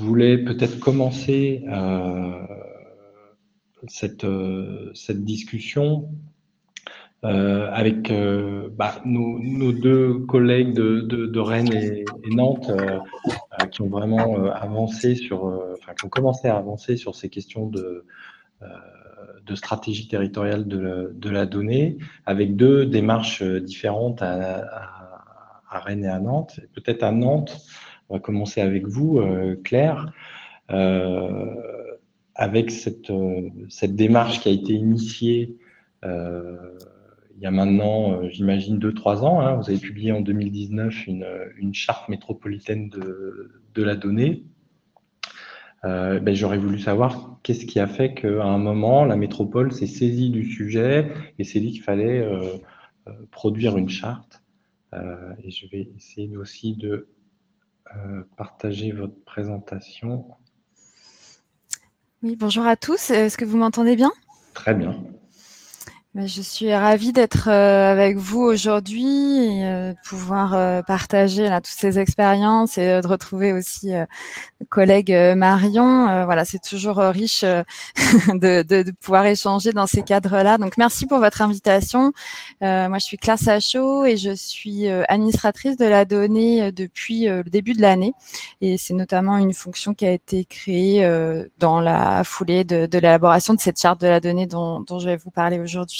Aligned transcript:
voulais 0.00 0.38
peut-être 0.38 0.78
commencer 0.78 1.64
cette, 3.88 4.26
cette 4.94 5.24
discussion 5.24 6.08
avec 7.22 8.12
bah, 8.76 9.00
nos, 9.04 9.72
deux 9.72 10.20
collègues 10.20 10.74
de, 10.74 11.38
Rennes 11.38 11.72
et, 11.72 12.04
Nantes 12.30 12.70
qui 13.70 13.82
ont 13.82 13.88
vraiment 13.88 14.44
avancé 14.50 15.14
sur, 15.14 15.44
enfin, 15.44 15.94
qui 15.98 16.06
ont 16.06 16.10
commencé 16.10 16.48
à 16.48 16.56
avancer 16.56 16.96
sur 16.96 17.14
ces 17.14 17.28
questions 17.28 17.66
de, 17.66 18.04
de 19.50 19.54
stratégie 19.54 20.08
territoriale 20.08 20.66
de, 20.66 21.30
la 21.30 21.46
donnée, 21.46 21.98
avec 22.26 22.56
deux 22.56 22.86
démarches 22.86 23.42
différentes 23.42 24.22
à, 24.22 25.00
Rennes 25.70 26.04
et 26.04 26.08
à 26.08 26.18
Nantes. 26.18 26.60
Peut-être 26.74 27.02
à 27.02 27.12
Nantes, 27.12 27.56
on 28.10 28.14
va 28.14 28.20
commencer 28.20 28.60
avec 28.60 28.86
vous, 28.86 29.18
euh, 29.18 29.56
Claire, 29.62 30.12
euh, 30.70 31.54
avec 32.34 32.70
cette, 32.70 33.10
euh, 33.10 33.48
cette, 33.68 33.94
démarche 33.94 34.40
qui 34.40 34.48
a 34.48 34.52
été 34.52 34.74
initiée 34.74 35.56
il 36.02 37.44
y 37.44 37.46
a 37.46 37.50
maintenant, 37.50 38.28
j'imagine, 38.28 38.78
deux, 38.78 38.92
trois 38.92 39.24
ans. 39.24 39.40
Hein. 39.40 39.54
Vous 39.54 39.70
avez 39.70 39.78
publié 39.78 40.12
en 40.12 40.20
2019 40.20 41.06
une, 41.06 41.26
une 41.56 41.72
charte 41.72 42.08
métropolitaine 42.10 42.90
de, 42.90 43.50
de 43.74 43.82
la 43.82 43.96
donnée. 43.96 44.44
Ben, 45.82 46.34
j'aurais 46.34 46.58
voulu 46.58 46.78
savoir 46.78 47.38
qu'est-ce 47.42 47.64
qui 47.64 47.80
a 47.80 47.86
fait 47.86 48.12
qu'à 48.12 48.44
un 48.44 48.58
moment, 48.58 49.06
la 49.06 49.16
métropole 49.16 49.72
s'est 49.72 49.86
saisie 49.86 50.28
du 50.28 50.44
sujet 50.44 51.10
et 51.38 51.44
s'est 51.44 51.60
dit 51.60 51.72
qu'il 51.72 51.82
fallait 51.82 52.26
produire 53.30 53.78
une 53.78 53.88
charte. 53.88 54.42
et 54.94 55.50
je 55.50 55.66
vais 55.68 55.88
essayer 55.96 56.36
aussi 56.36 56.76
de 56.76 57.08
partager 58.36 58.92
votre 58.92 59.22
présentation. 59.24 60.26
Oui, 62.22 62.36
bonjour 62.36 62.66
à 62.66 62.76
tous. 62.76 63.10
Est-ce 63.10 63.38
que 63.38 63.44
vous 63.44 63.56
m'entendez 63.56 63.96
bien? 63.96 64.12
Très 64.54 64.74
bien. 64.74 65.02
Bah, 66.12 66.26
je 66.26 66.42
suis 66.42 66.74
ravie 66.74 67.12
d'être 67.12 67.48
euh, 67.48 67.92
avec 67.92 68.16
vous 68.16 68.40
aujourd'hui 68.40 69.04
et 69.44 69.64
euh, 69.64 69.92
de 69.92 69.96
pouvoir 70.04 70.54
euh, 70.54 70.82
partager 70.82 71.48
là, 71.48 71.60
toutes 71.60 71.72
ces 71.72 72.00
expériences 72.00 72.78
et 72.78 73.00
de 73.00 73.06
retrouver 73.06 73.52
aussi 73.52 73.92
collègue 74.70 75.12
Marion. 75.36 76.24
Voilà, 76.24 76.44
c'est 76.44 76.58
toujours 76.58 76.96
riche 76.96 77.42
de, 77.44 78.62
de, 78.62 78.82
de, 78.82 78.90
pouvoir 79.00 79.24
échanger 79.26 79.72
dans 79.72 79.86
ces 79.86 80.02
cadres-là. 80.02 80.58
Donc, 80.58 80.76
merci 80.78 81.06
pour 81.06 81.18
votre 81.20 81.42
invitation. 81.42 82.12
moi, 82.60 82.98
je 82.98 83.04
suis 83.04 83.16
Claire 83.16 83.38
Sachot 83.38 84.04
et 84.04 84.16
je 84.16 84.34
suis 84.34 84.88
administratrice 84.88 85.76
de 85.76 85.84
la 85.86 86.04
donnée 86.04 86.72
depuis 86.72 87.26
le 87.26 87.44
début 87.44 87.74
de 87.74 87.82
l'année. 87.82 88.12
Et 88.60 88.78
c'est 88.78 88.94
notamment 88.94 89.38
une 89.38 89.54
fonction 89.54 89.94
qui 89.94 90.06
a 90.06 90.12
été 90.12 90.44
créée 90.44 91.08
dans 91.58 91.80
la 91.80 92.24
foulée 92.24 92.64
de, 92.64 92.86
de 92.86 92.98
l'élaboration 92.98 93.54
de 93.54 93.60
cette 93.60 93.80
charte 93.80 94.00
de 94.00 94.08
la 94.08 94.20
donnée 94.20 94.46
dont, 94.46 94.80
dont 94.80 94.98
je 94.98 95.08
vais 95.08 95.16
vous 95.16 95.30
parler 95.30 95.58
aujourd'hui. 95.58 95.99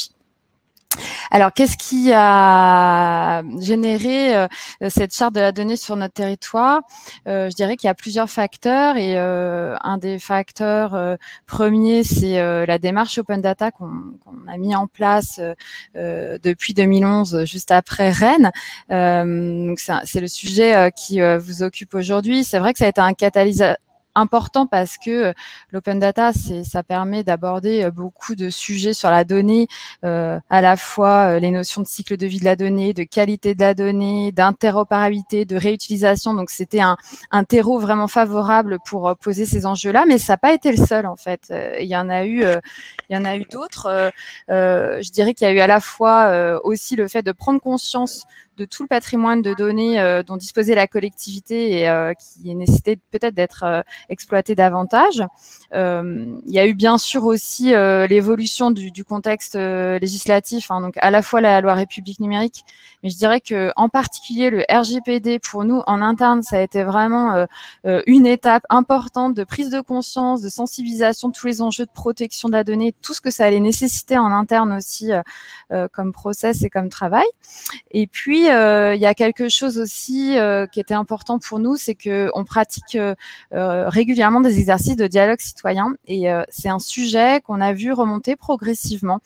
Alors, 1.31 1.53
qu'est-ce 1.53 1.77
qui 1.77 2.13
a 2.13 3.43
généré 3.61 4.37
euh, 4.37 4.49
cette 4.89 5.15
charte 5.15 5.35
de 5.35 5.41
la 5.41 5.53
donnée 5.53 5.77
sur 5.77 5.97
notre 5.97 6.15
territoire? 6.15 6.81
Euh, 7.29 7.49
Je 7.51 7.55
dirais 7.55 7.77
qu'il 7.77 7.87
y 7.87 7.91
a 7.91 7.95
plusieurs 7.95 8.29
facteurs 8.29 8.97
et 8.97 9.17
euh, 9.17 9.77
un 9.83 9.99
des 9.99 10.19
facteurs 10.19 11.19
premiers, 11.47 12.03
c'est 12.05 12.67
la 12.67 12.79
démarche 12.79 13.19
Open 13.19 13.41
Data 13.41 13.71
qu'on 13.71 13.91
a 14.49 14.57
mis 14.57 14.75
en 14.75 14.87
place 14.87 15.41
depuis 15.95 16.75
2011, 16.75 17.45
juste 17.45 17.71
après 17.71 18.11
Rennes. 18.11 18.51
c'est 18.89 20.21
le 20.21 20.29
sujet 20.29 20.93
qui 20.97 21.21
vous 21.21 21.63
occupe 21.63 21.95
aujourd'hui. 21.95 22.45
C'est 22.45 22.59
vrai 22.59 22.73
que 22.73 22.79
ça 22.79 22.87
a 22.87 22.89
été 22.89 23.01
un 23.01 23.15
catalyseur 23.15 23.77
important 24.15 24.67
parce 24.67 24.99
que 24.99 25.11
euh, 25.11 25.33
l'open 25.71 25.99
data, 25.99 26.33
ça 26.33 26.83
permet 26.83 27.25
d'aborder 27.25 27.85
euh, 27.85 27.91
beaucoup 27.91 28.35
de 28.35 28.51
sujets 28.51 28.95
sur 28.95 29.11
la 29.11 29.25
donnée, 29.25 29.69
euh, 30.05 30.39
à 30.51 30.61
la 30.61 30.77
fois 30.77 31.39
les 31.39 31.51
notions 31.51 31.83
de 31.83 31.87
cycle 31.87 32.17
de 32.17 32.27
vie 32.27 32.41
de 32.41 32.45
la 32.45 32.57
donnée, 32.57 32.93
de 32.93 33.05
qualité 33.05 33.55
de 33.55 33.61
la 33.61 33.75
donnée, 33.75 34.33
d'interopérabilité, 34.33 35.45
de 35.45 35.57
réutilisation. 35.57 36.35
Donc 36.35 36.51
c'était 36.51 36.81
un, 36.81 36.97
un, 37.31 37.45
terreau 37.45 37.79
vraiment 37.79 38.09
favorable 38.09 38.79
pour 38.85 39.17
poser 39.17 39.47
ces 39.47 39.67
enjeux-là, 39.67 40.05
mais 40.07 40.19
ça 40.19 40.35
n'a 40.35 40.39
pas 40.39 40.53
été 40.53 40.73
le 40.73 40.85
seul 40.85 41.07
en 41.07 41.17
fait. 41.17 41.53
Il 41.81 41.87
y 41.87 41.97
en 41.97 42.09
a 42.09 42.25
eu, 42.25 42.45
il 43.09 43.15
y 43.15 43.17
en 43.17 43.25
a 43.25 43.37
eu 43.37 43.45
d'autres. 43.45 44.13
je 44.49 45.11
dirais 45.11 45.35
qu'il 45.35 45.47
y 45.47 45.51
a 45.51 45.55
eu 45.55 45.61
à 45.61 45.67
la 45.67 45.81
fois 45.81 46.61
aussi 46.65 46.97
le 46.97 47.09
fait 47.09 47.23
de 47.23 47.33
prendre 47.33 47.61
conscience 47.61 48.27
de 48.61 48.67
tout 48.67 48.83
le 48.83 48.89
patrimoine 48.89 49.41
de 49.41 49.55
données 49.55 49.99
euh, 49.99 50.23
dont 50.23 50.37
disposait 50.37 50.75
la 50.75 50.87
collectivité 50.87 51.81
et 51.81 51.89
euh, 51.89 52.13
qui 52.13 52.55
nécessitait 52.55 52.99
peut-être 53.11 53.35
d'être 53.35 53.65
euh, 53.65 53.81
exploité 54.11 54.55
davantage. 54.55 55.23
il 55.73 56.53
y 56.53 56.59
a 56.59 56.67
eu 56.67 56.75
bien 56.75 56.99
sûr 56.99 57.25
aussi 57.25 57.71
l'évolution 57.71 58.71
du, 58.71 59.05
contexte 59.05 59.55
législatif, 59.57 60.71
hein, 60.71 60.81
donc 60.83 60.95
à 60.99 61.11
la 61.11 61.23
fois 61.23 61.41
la 61.41 61.61
loi 61.61 61.75
République 61.75 62.21
numérique, 62.21 62.65
mais 63.03 63.09
je 63.09 63.17
dirais 63.17 63.41
que 63.41 63.73
en 63.77 63.89
particulier 63.89 64.51
le 64.51 64.65
RGPD 64.71 65.39
pour 65.39 65.65
nous 65.65 65.83
en 65.87 66.03
interne, 66.03 66.43
ça 66.43 66.59
a 66.59 66.61
été 66.61 66.83
vraiment 66.83 67.47
une 67.85 68.27
étape 68.27 68.65
importante 68.69 69.35
de 69.35 69.45
prise 69.45 69.71
de 69.71 69.81
conscience, 69.81 70.43
de 70.43 70.49
sensibilisation 70.49 71.29
de 71.29 71.35
tous 71.35 71.47
les 71.47 71.63
enjeux 71.63 71.87
de 71.87 71.91
protection 71.91 72.49
de 72.49 72.55
la 72.55 72.65
donnée, 72.65 72.95
tout 73.01 73.15
ce 73.15 73.21
que 73.21 73.31
ça 73.31 73.47
allait 73.47 73.61
nécessiter 73.61 74.19
en 74.19 74.33
interne 74.33 74.73
aussi 74.73 75.11
comme 75.93 76.13
process 76.13 76.63
et 76.63 76.71
comme 76.71 76.89
travail. 76.89 77.29
Et 77.93 78.07
puis 78.07 78.50
euh, 78.51 78.95
il 78.95 79.01
y 79.01 79.07
a 79.07 79.15
quelque 79.15 79.49
chose 79.49 79.79
aussi 79.79 80.39
euh, 80.39 80.67
qui 80.67 80.81
était 80.81 80.95
important 80.95 81.39
pour 81.39 81.59
nous, 81.59 81.77
c'est 81.77 81.95
que 81.95 82.31
on 82.35 82.45
pratique 82.45 82.97
euh, 82.97 83.15
régulièrement 83.89 84.41
des 84.41 84.59
exercices 84.59 84.97
de 84.97 85.07
dialogue 85.07 85.41
citoyen 85.41 85.95
et 86.07 86.27
c'est 86.49 86.69
un 86.69 86.79
sujet 86.79 87.41
qu'on 87.41 87.61
a 87.61 87.73
vu 87.73 87.93
remonter 87.93 88.37
progressivement, 88.37 89.21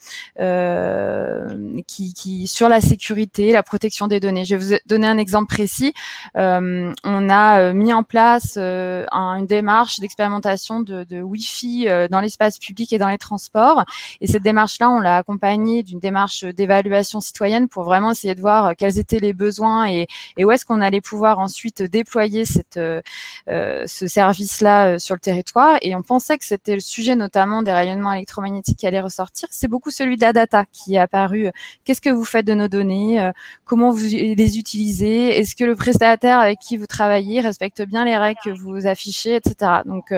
qui, 1.87 2.13
qui, 2.13 2.47
sur 2.47 2.69
la 2.69 2.81
sécurité, 2.81 3.51
la 3.51 3.63
protection 3.63 4.07
des 4.07 4.19
données. 4.19 4.45
Je 4.45 4.55
vais 4.55 4.65
vous 4.65 4.75
donner 4.85 5.07
un 5.07 5.17
exemple 5.17 5.47
précis. 5.47 5.93
on 6.35 7.29
a 7.29 7.73
mis 7.73 7.93
en 7.93 8.03
place 8.03 8.57
une 8.57 9.45
démarche 9.45 9.99
d'expérimentation 9.99 10.79
de, 10.81 11.03
de 11.03 11.21
Wi-Fi 11.21 11.87
dans 12.09 12.21
l'espace 12.21 12.59
public 12.59 12.93
et 12.93 12.97
dans 12.97 13.09
les 13.09 13.17
transports. 13.17 13.83
Et 14.21 14.27
cette 14.27 14.43
démarche-là, 14.43 14.89
on 14.89 14.99
l'a 14.99 15.17
accompagnée 15.17 15.83
d'une 15.83 15.99
démarche 15.99 16.43
d'évaluation 16.43 17.19
citoyenne 17.21 17.67
pour 17.67 17.83
vraiment 17.83 18.11
essayer 18.11 18.35
de 18.35 18.41
voir 18.41 18.75
quelles 18.75 18.99
étaient 18.99 19.14
les 19.19 19.33
besoins 19.33 19.87
et, 19.87 20.07
où 20.43 20.51
est-ce 20.51 20.65
qu'on 20.65 20.81
allait 20.81 21.01
pouvoir 21.01 21.39
ensuite 21.39 21.81
déployer 21.81 22.45
cette, 22.45 22.77
euh, 22.77 23.01
euh, 23.49 23.83
ce 23.87 24.07
service-là 24.07 24.95
euh, 24.95 24.99
sur 24.99 25.15
le 25.15 25.19
territoire. 25.19 25.77
Et 25.81 25.95
on 25.95 26.01
pensait 26.01 26.37
que 26.37 26.45
c'était 26.45 26.75
le 26.75 26.79
sujet 26.79 27.15
notamment 27.15 27.63
des 27.63 27.71
rayonnements 27.71 28.13
électromagnétiques 28.13 28.77
qui 28.77 28.87
allait 28.87 29.01
ressortir. 29.01 29.47
C'est 29.51 29.67
beaucoup 29.67 29.91
celui 29.91 30.15
de 30.15 30.21
la 30.21 30.33
data 30.33 30.65
qui 30.71 30.95
est 30.95 30.99
apparu. 30.99 31.49
Qu'est-ce 31.83 32.01
que 32.01 32.09
vous 32.09 32.25
faites 32.25 32.45
de 32.45 32.53
nos 32.53 32.67
données 32.67 33.31
Comment 33.65 33.91
vous 33.91 34.05
les 34.05 34.57
utilisez 34.57 35.39
Est-ce 35.39 35.55
que 35.55 35.63
le 35.63 35.75
prestataire 35.75 36.39
avec 36.39 36.59
qui 36.59 36.77
vous 36.77 36.87
travaillez 36.87 37.41
respecte 37.41 37.81
bien 37.81 38.05
les 38.05 38.17
règles 38.17 38.39
que 38.43 38.49
vous 38.49 38.87
affichez, 38.87 39.35
etc. 39.35 39.81
Donc, 39.85 40.13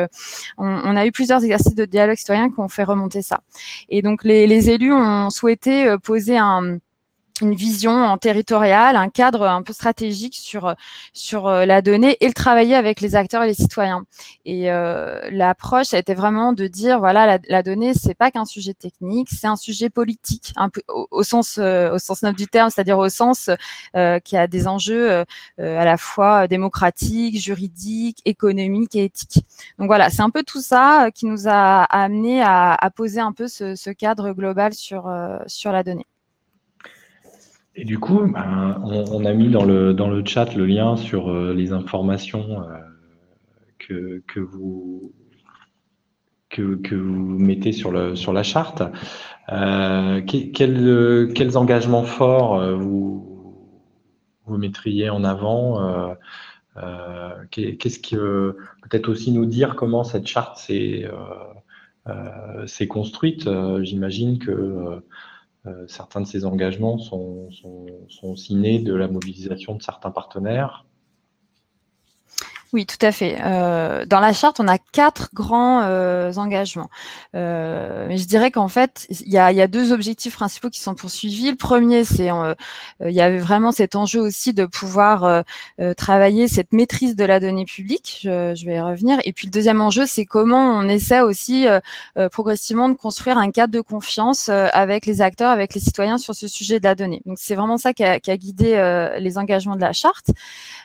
on, 0.58 0.96
a 0.96 1.06
eu 1.06 1.12
plusieurs 1.12 1.44
exercices 1.44 1.76
de 1.76 1.86
dialogue 1.86 2.18
citoyen 2.18 2.50
qui 2.50 2.60
ont 2.60 2.68
fait 2.68 2.84
remonter 2.84 3.22
ça. 3.22 3.42
Et 3.90 4.02
donc, 4.02 4.24
les, 4.24 4.48
les 4.48 4.70
élus 4.70 4.94
ont 4.94 5.30
souhaité 5.30 5.96
poser 6.04 6.38
un 6.38 6.80
une 7.42 7.56
vision 7.56 7.92
en 7.92 8.18
territoriale, 8.18 8.96
un 8.96 9.10
cadre 9.10 9.44
un 9.48 9.62
peu 9.64 9.74
stratégique 9.74 10.36
sur 10.36 10.76
sur 11.14 11.48
euh, 11.48 11.66
la 11.66 11.82
donnée 11.82 12.18
et 12.22 12.28
le 12.28 12.34
travailler 12.34 12.76
avec 12.76 13.02
les 13.02 13.16
acteurs 13.16 13.44
et 13.44 13.48
les 13.48 13.54
citoyens. 13.54 14.04
Et 14.46 14.72
euh, 14.72 15.20
l'approche 15.32 15.94
a 15.94 16.00
été 16.00 16.14
vraiment 16.14 16.54
de 16.54 16.68
dire 16.68 17.00
voilà 17.00 17.26
la, 17.26 17.40
la 17.48 17.64
donnée 17.64 17.94
c'est 17.94 18.16
pas 18.16 18.32
qu'un 18.32 18.46
sujet 18.46 18.74
technique, 18.74 19.30
c'est 19.32 19.48
un 19.48 19.56
sujet 19.56 19.90
politique, 19.90 20.54
un 20.56 20.70
peu 20.70 20.82
au, 20.88 21.24
sens 21.24 21.58
euh, 21.60 21.92
au 21.94 22.00
sens 22.00 22.22
noble 22.24 22.38
du 22.38 22.48
terme, 22.48 22.70
c'est-à-dire 22.70 22.98
au 22.98 23.10
sens 23.10 23.50
euh, 23.96 24.20
qui 24.20 24.38
a 24.38 24.48
des 24.48 24.68
enjeux 24.68 25.12
euh, 25.12 25.26
à 25.58 25.86
la 25.86 25.98
fois 25.98 26.48
démocratiques, 26.48 27.40
juridiques, 27.40 28.22
économiques 28.26 28.96
et 28.96 29.06
éthiques. 29.06 29.46
Donc 29.80 29.88
voilà, 29.88 30.10
c'est 30.10 30.22
un 30.22 30.30
peu 30.30 30.44
tout 30.44 30.62
ça 30.62 31.10
qui 31.14 31.26
nous 31.26 31.48
a 31.48 31.84
amené 31.84 32.42
à, 32.42 32.74
à 32.74 32.90
poser 32.90 33.20
un 33.20 33.34
peu 33.34 33.48
ce, 33.48 33.76
ce 33.76 33.90
cadre 33.90 34.32
global 34.32 34.74
sur 34.74 35.12
sur 35.48 35.72
la 35.72 35.84
donnée. 35.84 36.06
Et 37.80 37.86
du 37.86 38.00
coup, 38.00 38.26
ben, 38.26 38.82
on, 38.84 39.24
a 39.24 39.34
mis 39.34 39.50
dans 39.50 39.64
le, 39.64 39.94
dans 39.94 40.10
le 40.10 40.26
chat 40.26 40.56
le 40.56 40.66
lien 40.66 40.98
sur 40.98 41.30
euh, 41.30 41.54
les 41.54 41.74
informations 41.74 42.64
euh, 42.64 42.80
que, 43.78 44.24
que, 44.28 44.40
vous, 44.40 45.14
que, 46.50 46.96
vous 46.96 47.38
mettez 47.38 47.72
sur, 47.72 47.92
le, 47.92 48.16
sur 48.16 48.34
la 48.34 48.42
charte. 48.42 48.82
Euh, 49.50 50.22
quels, 50.24 51.56
engagements 51.56 52.02
forts 52.02 52.60
vous, 52.76 53.70
vous 54.46 54.58
mettriez 54.58 55.12
en 55.12 55.24
avant 55.24 56.16
Qu'est-ce 57.52 58.00
que 58.00 58.58
peut-être 58.82 59.08
aussi 59.08 59.32
nous 59.32 59.46
dire 59.46 59.76
comment 59.76 60.04
cette 60.04 60.26
charte 60.26 60.58
s'est 60.58 61.08
construite 62.88 63.48
J'imagine 63.84 64.40
que 64.40 65.04
certains 65.88 66.22
de 66.22 66.26
ces 66.26 66.46
engagements 66.46 66.98
sont, 66.98 67.50
sont, 67.52 68.36
de 68.80 68.94
la 68.94 69.08
mobilisation 69.08 69.76
de 69.76 69.82
certains 69.82 70.12
partenaires. 70.12 70.87
Oui, 72.74 72.86
tout 72.86 72.98
à 73.02 73.14
fait. 73.14 73.38
Euh, 73.42 74.06
dans 74.06 74.20
la 74.20 74.34
charte, 74.34 74.60
on 74.60 74.68
a 74.68 74.78
quatre 74.78 75.30
grands 75.34 75.84
euh, 75.84 76.34
engagements. 76.34 76.90
Euh, 77.34 78.10
je 78.10 78.26
dirais 78.26 78.52
qu'en 78.52 78.68
fait, 78.68 79.08
il 79.10 79.32
y 79.32 79.38
a, 79.38 79.68
deux 79.68 79.94
objectifs 79.94 80.36
principaux 80.36 80.70
qui 80.70 80.82
sont 80.82 80.94
poursuivis. 80.94 81.52
Le 81.52 81.56
premier, 81.56 82.04
c'est 82.04 82.30
il 83.06 83.12
y 83.12 83.22
avait 83.22 83.38
vraiment 83.38 83.72
cet 83.72 83.96
enjeu 83.96 84.20
aussi 84.22 84.54
de 84.54 84.66
pouvoir 84.66 85.44
travailler 85.98 86.48
cette 86.48 86.74
maîtrise 86.74 87.16
de 87.16 87.26
la 87.26 87.40
donnée 87.40 87.66
publique. 87.66 88.20
Je, 88.24 88.66
vais 88.66 88.76
y 88.76 88.80
revenir. 88.80 89.20
Et 89.26 89.34
puis 89.34 89.48
le 89.48 89.52
deuxième 89.52 89.82
enjeu, 89.82 90.06
c'est 90.06 90.26
comment 90.26 90.72
on 90.72 90.88
essaie 90.88 91.22
aussi 91.22 91.66
progressivement 92.32 92.88
de 92.88 92.94
construire 92.94 93.38
un 93.38 93.52
cadre 93.52 93.74
de 93.74 93.82
confiance 93.82 94.50
avec 94.50 95.06
les 95.06 95.22
acteurs, 95.22 95.52
avec 95.52 95.74
les 95.74 95.82
citoyens 95.82 96.18
sur 96.18 96.34
ce 96.34 96.48
sujet 96.48 96.80
de 96.80 96.86
la 96.86 96.96
donnée. 96.96 97.22
Donc 97.26 97.38
c'est 97.40 97.56
vraiment 97.56 97.78
ça 97.78 97.94
qui 97.94 98.04
a, 98.04 98.20
qui 98.20 98.32
a 98.32 98.38
guidé 98.38 99.12
les 99.20 99.38
engagements 99.38 99.76
de 99.76 99.82
la 99.82 99.94
charte. 99.94 100.28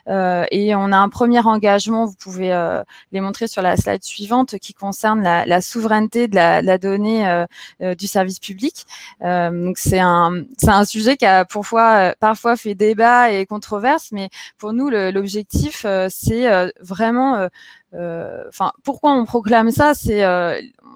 et 0.08 0.74
on 0.74 0.92
a 0.92 0.96
un 0.96 1.08
premier 1.08 1.40
engagement 1.40 1.71
vous 1.78 2.14
pouvez 2.18 2.52
euh, 2.52 2.82
les 3.12 3.20
montrer 3.20 3.46
sur 3.46 3.62
la 3.62 3.76
slide 3.76 4.02
suivante, 4.02 4.58
qui 4.58 4.74
concerne 4.74 5.22
la, 5.22 5.60
souveraineté 5.60 6.28
de 6.28 6.36
la, 6.36 6.78
donnée 6.78 7.28
euh, 7.28 7.46
euh, 7.82 7.94
du 7.94 8.06
service 8.06 8.38
public. 8.38 8.86
donc 9.20 9.78
c'est 9.78 10.00
un, 10.00 10.44
c'est 10.58 10.70
un 10.70 10.84
sujet 10.84 11.16
qui 11.16 11.26
a 11.26 11.44
parfois, 11.44 12.14
parfois 12.18 12.56
fait 12.56 12.74
débat 12.74 13.30
et 13.30 13.46
controverse, 13.46 14.10
mais 14.12 14.28
pour 14.58 14.72
nous, 14.72 14.90
l'objectif, 14.90 15.86
c'est 16.08 16.72
vraiment 16.80 17.48
enfin, 17.94 18.72
pourquoi 18.84 19.12
on 19.12 19.24
proclame 19.24 19.70
ça 19.70 19.94
C'est 19.94 20.22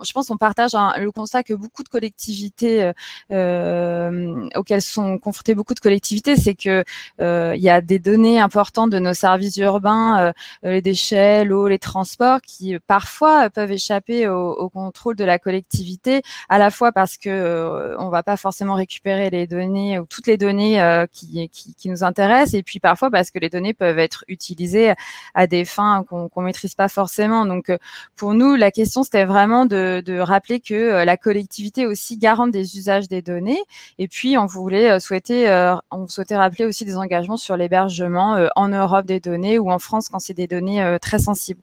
je 0.05 0.13
pense 0.13 0.29
qu'on 0.29 0.37
partage 0.37 0.73
le 0.75 1.11
constat 1.11 1.43
que 1.43 1.55
beaucoup 1.55 1.83
de 1.83 1.89
collectivités 1.89 2.83
euh, 2.83 2.93
euh, 3.33 4.49
auxquelles 4.55 4.83
sont 4.83 5.19
confrontées 5.19 5.55
beaucoup 5.55 5.75
de 5.75 5.81
collectivités, 5.81 6.37
c'est 6.37 6.55
que 6.55 6.85
euh, 7.21 7.55
il 7.57 7.63
y 7.63 7.71
a 7.71 7.81
des 7.81 7.99
données 7.99 8.41
importantes 8.41 8.91
de 8.91 8.99
nos 8.99 9.15
services 9.15 9.57
urbains, 9.57 10.33
les 10.63 10.83
déchets, 10.83 11.45
l'eau, 11.45 11.69
les 11.69 11.79
transports, 11.79 12.41
qui 12.41 12.79
parfois 12.87 13.51
peuvent 13.51 13.73
échapper 13.73 14.29
au, 14.29 14.69
contrôle 14.69 15.17
de 15.17 15.25
la 15.25 15.39
collectivité, 15.39 16.23
à 16.49 16.59
la 16.59 16.71
fois 16.71 16.93
parce 16.93 17.17
que 17.17 17.97
on 17.99 18.09
va 18.09 18.23
pas 18.23 18.37
forcément 18.37 18.75
récupérer 18.75 19.31
les 19.31 19.47
données 19.47 19.99
ou 19.99 20.07
toutes 20.07 20.27
les 20.27 20.37
données 20.37 21.07
qui, 21.13 21.49
qui, 21.49 21.75
qui, 21.75 21.89
nous 21.89 22.05
intéressent, 22.05 22.55
et 22.55 22.63
puis 22.63 22.81
parfois 22.81 23.11
parce 23.11 23.31
que 23.31 23.39
les 23.39 23.49
données 23.49 23.75
peuvent 23.75 23.99
être 23.99 24.25
utilisées 24.29 24.95
à 25.35 25.47
des 25.47 25.65
fins 25.65 26.05
qu'on 26.05 26.43
maîtrise 26.43 26.75
pas 26.75 26.86
forcément. 26.89 27.47
Donc 27.47 27.71
pour 28.17 28.35
nous, 28.35 28.55
la 28.55 28.71
question 28.71 29.03
c'était 29.03 29.25
vraiment 29.25 29.67
de 29.67 30.19
rappeler 30.19 30.61
que 30.61 30.75
euh, 30.75 31.05
la 31.05 31.17
collectivité 31.17 31.87
aussi 31.87 32.17
garante 32.17 32.51
des 32.51 32.77
usages 32.79 33.09
des 33.09 33.23
données. 33.23 33.61
Et 33.99 34.09
puis, 34.09 34.39
on 34.39 34.47
voulait 34.47 34.91
euh, 34.91 34.99
souhaiter, 34.99 35.49
euh, 35.49 35.75
on 35.91 36.09
souhaitait 36.09 36.37
rappeler 36.37 36.65
aussi 36.65 36.85
des 36.85 36.97
engagements 36.97 37.37
sur 37.37 37.57
l'hébergement 37.57 38.49
en 38.57 38.69
Europe 38.69 39.07
des 39.07 39.21
données 39.21 39.59
ou 39.59 39.71
en 39.71 39.79
France 39.79 40.09
quand 40.09 40.19
c'est 40.19 40.35
des 40.35 40.47
données 40.47 40.97
très 41.01 41.19
sensibles. 41.19 41.61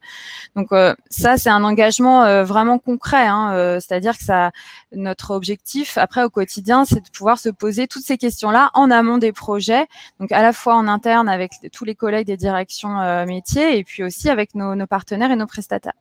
Donc 0.55 0.69
ça, 1.09 1.37
c'est 1.37 1.49
un 1.49 1.63
engagement 1.63 2.43
vraiment 2.43 2.79
concret. 2.79 3.27
Hein, 3.27 3.79
C'est-à-dire 3.79 4.17
que 4.17 4.23
ça, 4.23 4.51
notre 4.91 5.31
objectif 5.31 5.97
après 5.97 6.23
au 6.23 6.29
quotidien, 6.29 6.85
c'est 6.85 7.01
de 7.01 7.09
pouvoir 7.09 7.39
se 7.39 7.49
poser 7.49 7.87
toutes 7.87 8.03
ces 8.03 8.17
questions-là 8.17 8.71
en 8.73 8.91
amont 8.91 9.17
des 9.17 9.31
projets. 9.31 9.85
Donc 10.19 10.31
à 10.31 10.41
la 10.41 10.53
fois 10.53 10.75
en 10.75 10.87
interne 10.87 11.29
avec 11.29 11.51
tous 11.71 11.85
les 11.85 11.95
collègues 11.95 12.27
des 12.27 12.37
directions 12.37 13.25
métiers 13.25 13.77
et 13.77 13.83
puis 13.83 14.03
aussi 14.03 14.29
avec 14.29 14.55
nos 14.55 14.87
partenaires 14.87 15.12
et 15.31 15.35
nos 15.35 15.47
prestataires. 15.47 15.93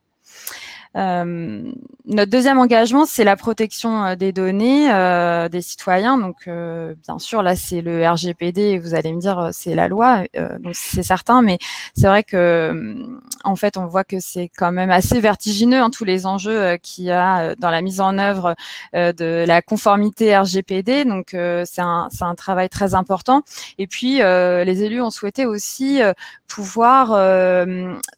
Euh, 0.96 1.72
notre 2.04 2.30
deuxième 2.30 2.58
engagement, 2.58 3.06
c'est 3.06 3.24
la 3.24 3.36
protection 3.36 4.04
euh, 4.04 4.14
des 4.16 4.32
données 4.32 4.92
euh, 4.92 5.48
des 5.48 5.62
citoyens. 5.62 6.18
Donc, 6.18 6.46
bien 6.46 7.18
sûr, 7.18 7.42
là, 7.42 7.56
c'est 7.56 7.80
le 7.80 8.06
RGPD. 8.06 8.78
Vous 8.78 8.94
allez 8.94 9.12
me 9.12 9.20
dire, 9.20 9.50
c'est 9.52 9.74
la 9.74 9.88
loi, 9.88 10.24
donc 10.60 10.74
c'est 10.74 11.02
certain. 11.02 11.42
Mais 11.42 11.58
c'est 11.96 12.06
vrai 12.06 12.24
que, 12.24 12.96
en 13.44 13.56
fait, 13.56 13.76
on 13.76 13.86
voit 13.86 14.04
que 14.04 14.20
c'est 14.20 14.50
quand 14.56 14.72
même 14.72 14.90
assez 14.90 15.20
vertigineux 15.20 15.80
hein, 15.80 15.90
tous 15.90 16.04
les 16.04 16.26
enjeux 16.26 16.76
qu'il 16.82 17.04
y 17.04 17.10
a 17.10 17.54
dans 17.56 17.70
la 17.70 17.82
mise 17.82 18.00
en 18.00 18.18
œuvre 18.18 18.54
de 18.94 19.44
la 19.46 19.62
conformité 19.62 20.36
RGPD. 20.36 21.04
Donc, 21.04 21.28
c'est 21.30 21.80
un, 21.80 22.08
un 22.20 22.34
travail 22.34 22.68
très 22.68 22.94
important. 22.94 23.42
Et 23.78 23.86
puis, 23.86 24.18
les 24.18 24.82
élus 24.82 25.02
ont 25.02 25.10
souhaité 25.10 25.46
aussi 25.46 26.00
pouvoir 26.48 27.08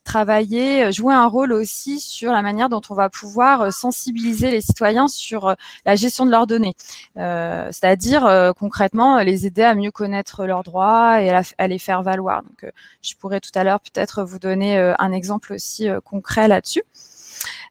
travailler, 0.04 0.92
jouer 0.92 1.14
un 1.14 1.26
rôle 1.26 1.52
aussi 1.52 2.00
sur 2.00 2.32
la 2.32 2.42
manière 2.42 2.63
dont 2.68 2.80
on 2.90 2.94
va 2.94 3.08
pouvoir 3.10 3.62
euh, 3.62 3.70
sensibiliser 3.70 4.50
les 4.50 4.60
citoyens 4.60 5.08
sur 5.08 5.48
euh, 5.48 5.54
la 5.84 5.96
gestion 5.96 6.26
de 6.26 6.30
leurs 6.30 6.46
données, 6.46 6.74
euh, 7.16 7.68
c'est-à-dire 7.72 8.52
concrètement 8.58 9.18
les 9.18 9.46
aider 9.46 9.62
à 9.62 9.74
mieux 9.74 9.90
connaître 9.90 10.46
leurs 10.46 10.62
droits 10.62 11.20
et 11.22 11.30
à, 11.30 11.68
les 11.68 11.78
faire 11.78 12.02
valoir. 12.02 12.42
Donc, 12.42 12.70
je 13.02 13.14
pourrais 13.16 13.40
tout 13.40 13.50
à 13.54 13.64
l'heure 13.64 13.80
peut-être 13.80 14.24
vous 14.24 14.38
donner 14.38 14.78
un 14.98 15.12
exemple 15.12 15.52
aussi 15.52 15.88
concret 16.04 16.48
là-dessus. 16.48 16.82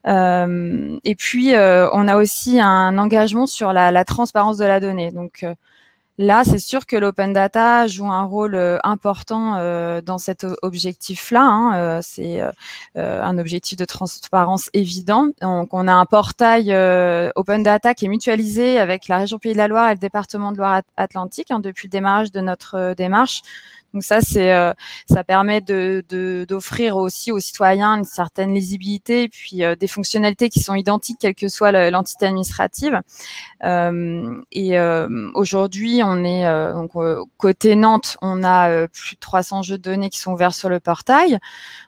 et 0.05 1.15
puis, 1.15 1.53
on 1.55 2.07
a 2.07 2.17
aussi 2.17 2.59
un 2.59 2.97
engagement 2.97 3.47
sur 3.47 3.73
la, 3.73 3.91
la 3.91 4.05
transparence 4.05 4.57
de 4.57 4.65
la 4.65 4.79
donnée. 4.79 5.11
Là, 6.19 6.43
c'est 6.43 6.59
sûr 6.59 6.85
que 6.85 6.95
l'open 6.95 7.33
data 7.33 7.87
joue 7.87 8.05
un 8.05 8.23
rôle 8.23 8.53
euh, 8.53 8.77
important 8.83 9.55
euh, 9.57 9.99
dans 9.99 10.19
cet 10.19 10.45
objectif-là. 10.61 11.41
Hein, 11.41 11.75
euh, 11.75 11.99
c'est 12.03 12.39
un 12.95 13.37
objectif 13.39 13.77
de 13.77 13.85
transparence 13.85 14.69
évident. 14.73 15.29
Donc, 15.41 15.69
on 15.73 15.87
a 15.87 15.93
un 15.93 16.05
portail 16.05 16.71
open 17.35 17.63
data 17.63 17.95
qui 17.95 18.05
est 18.05 18.09
mutualisé 18.09 18.77
avec 18.79 19.07
la 19.07 19.17
région 19.17 19.39
Pays 19.39 19.53
de 19.53 19.57
la 19.57 19.67
Loire 19.67 19.89
et 19.89 19.93
le 19.93 19.99
département 19.99 20.51
de 20.51 20.57
Loire-Atlantique 20.57 21.49
hein, 21.49 21.59
depuis 21.59 21.87
le 21.87 21.91
démarrage 21.91 22.31
de 22.31 22.41
notre 22.41 22.93
démarche. 22.95 23.41
Donc 23.93 24.03
ça, 24.03 24.21
c'est, 24.21 24.53
euh, 24.53 24.73
ça 25.09 25.23
permet 25.23 25.61
de, 25.61 26.03
d'offrir 26.47 26.97
aussi 26.97 27.31
aux 27.31 27.39
citoyens 27.39 27.97
une 27.97 28.03
certaine 28.03 28.53
lisibilité 28.53 29.23
et 29.23 29.29
puis 29.29 29.63
euh, 29.63 29.75
des 29.75 29.87
fonctionnalités 29.87 30.49
qui 30.49 30.61
sont 30.61 30.75
identiques 30.75 31.19
quelle 31.19 31.35
que 31.35 31.47
soit 31.47 31.71
l'entité 31.91 32.25
administrative. 32.25 32.99
Euh, 33.63 34.41
et 34.51 34.79
aujourd'hui, 35.35 36.01
on 36.03 36.23
est 36.23 36.43
donc 36.73 36.91
côté 37.37 37.75
Nantes, 37.75 38.17
on 38.21 38.43
a 38.43 38.87
plus 38.87 39.15
de 39.15 39.19
300 39.19 39.63
jeux 39.63 39.77
de 39.77 39.83
données 39.83 40.09
qui 40.09 40.19
sont 40.19 40.33
ouverts 40.33 40.53
sur 40.53 40.69
le 40.69 40.79
portail. 40.79 41.39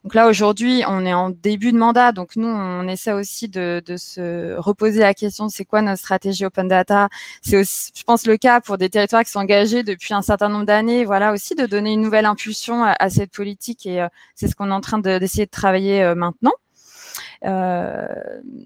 Donc 0.03 0.13
là, 0.13 0.27
aujourd'hui, 0.27 0.83
on 0.87 1.05
est 1.05 1.13
en 1.13 1.29
début 1.29 1.71
de 1.71 1.77
mandat, 1.77 2.11
donc 2.11 2.35
nous, 2.35 2.47
on 2.47 2.87
essaie 2.87 3.11
aussi 3.11 3.49
de, 3.49 3.81
de 3.85 3.97
se 3.97 4.55
reposer 4.57 4.99
la 4.99 5.13
question 5.13 5.49
c'est 5.49 5.65
quoi 5.65 5.81
notre 5.81 5.99
stratégie 5.99 6.45
open 6.45 6.67
data 6.67 7.09
C'est 7.41 7.57
aussi, 7.57 7.91
je 7.95 8.03
pense, 8.03 8.25
le 8.25 8.37
cas 8.37 8.61
pour 8.61 8.77
des 8.77 8.89
territoires 8.89 9.23
qui 9.23 9.31
sont 9.31 9.39
engagés 9.39 9.83
depuis 9.83 10.13
un 10.13 10.21
certain 10.21 10.49
nombre 10.49 10.65
d'années. 10.65 11.05
Voilà, 11.05 11.33
aussi 11.33 11.55
de 11.55 11.65
donner 11.65 11.93
une 11.95 12.01
nouvelle 12.01 12.25
impulsion 12.25 12.83
à, 12.83 13.09
cette 13.09 13.31
politique 13.31 13.85
et 13.85 14.01
euh, 14.01 14.07
c'est 14.35 14.47
ce 14.47 14.55
qu'on 14.55 14.69
est 14.69 14.73
en 14.73 14.81
train 14.81 14.99
d'essayer 14.99 15.45
de, 15.45 15.51
travailler 15.51 16.03
euh, 16.03 16.13
maintenant. 16.13 16.51
Euh, 17.45 18.07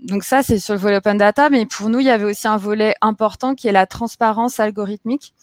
donc 0.03 0.23
ça, 0.23 0.41
c'est 0.43 0.59
sur 0.59 0.73
le 0.73 0.79
volet 0.79 0.97
open 0.97 1.17
data, 1.17 1.49
mais 1.49 1.65
pour 1.65 1.89
nous, 1.89 1.99
il 1.99 2.05
y 2.05 2.09
avait 2.09 2.25
aussi 2.25 2.47
un 2.47 2.57
volet 2.57 2.95
important 3.01 3.55
qui 3.55 3.67
est 3.67 3.71
la 3.71 3.85
transparence 3.85 4.59
algorithmique. 4.59 5.33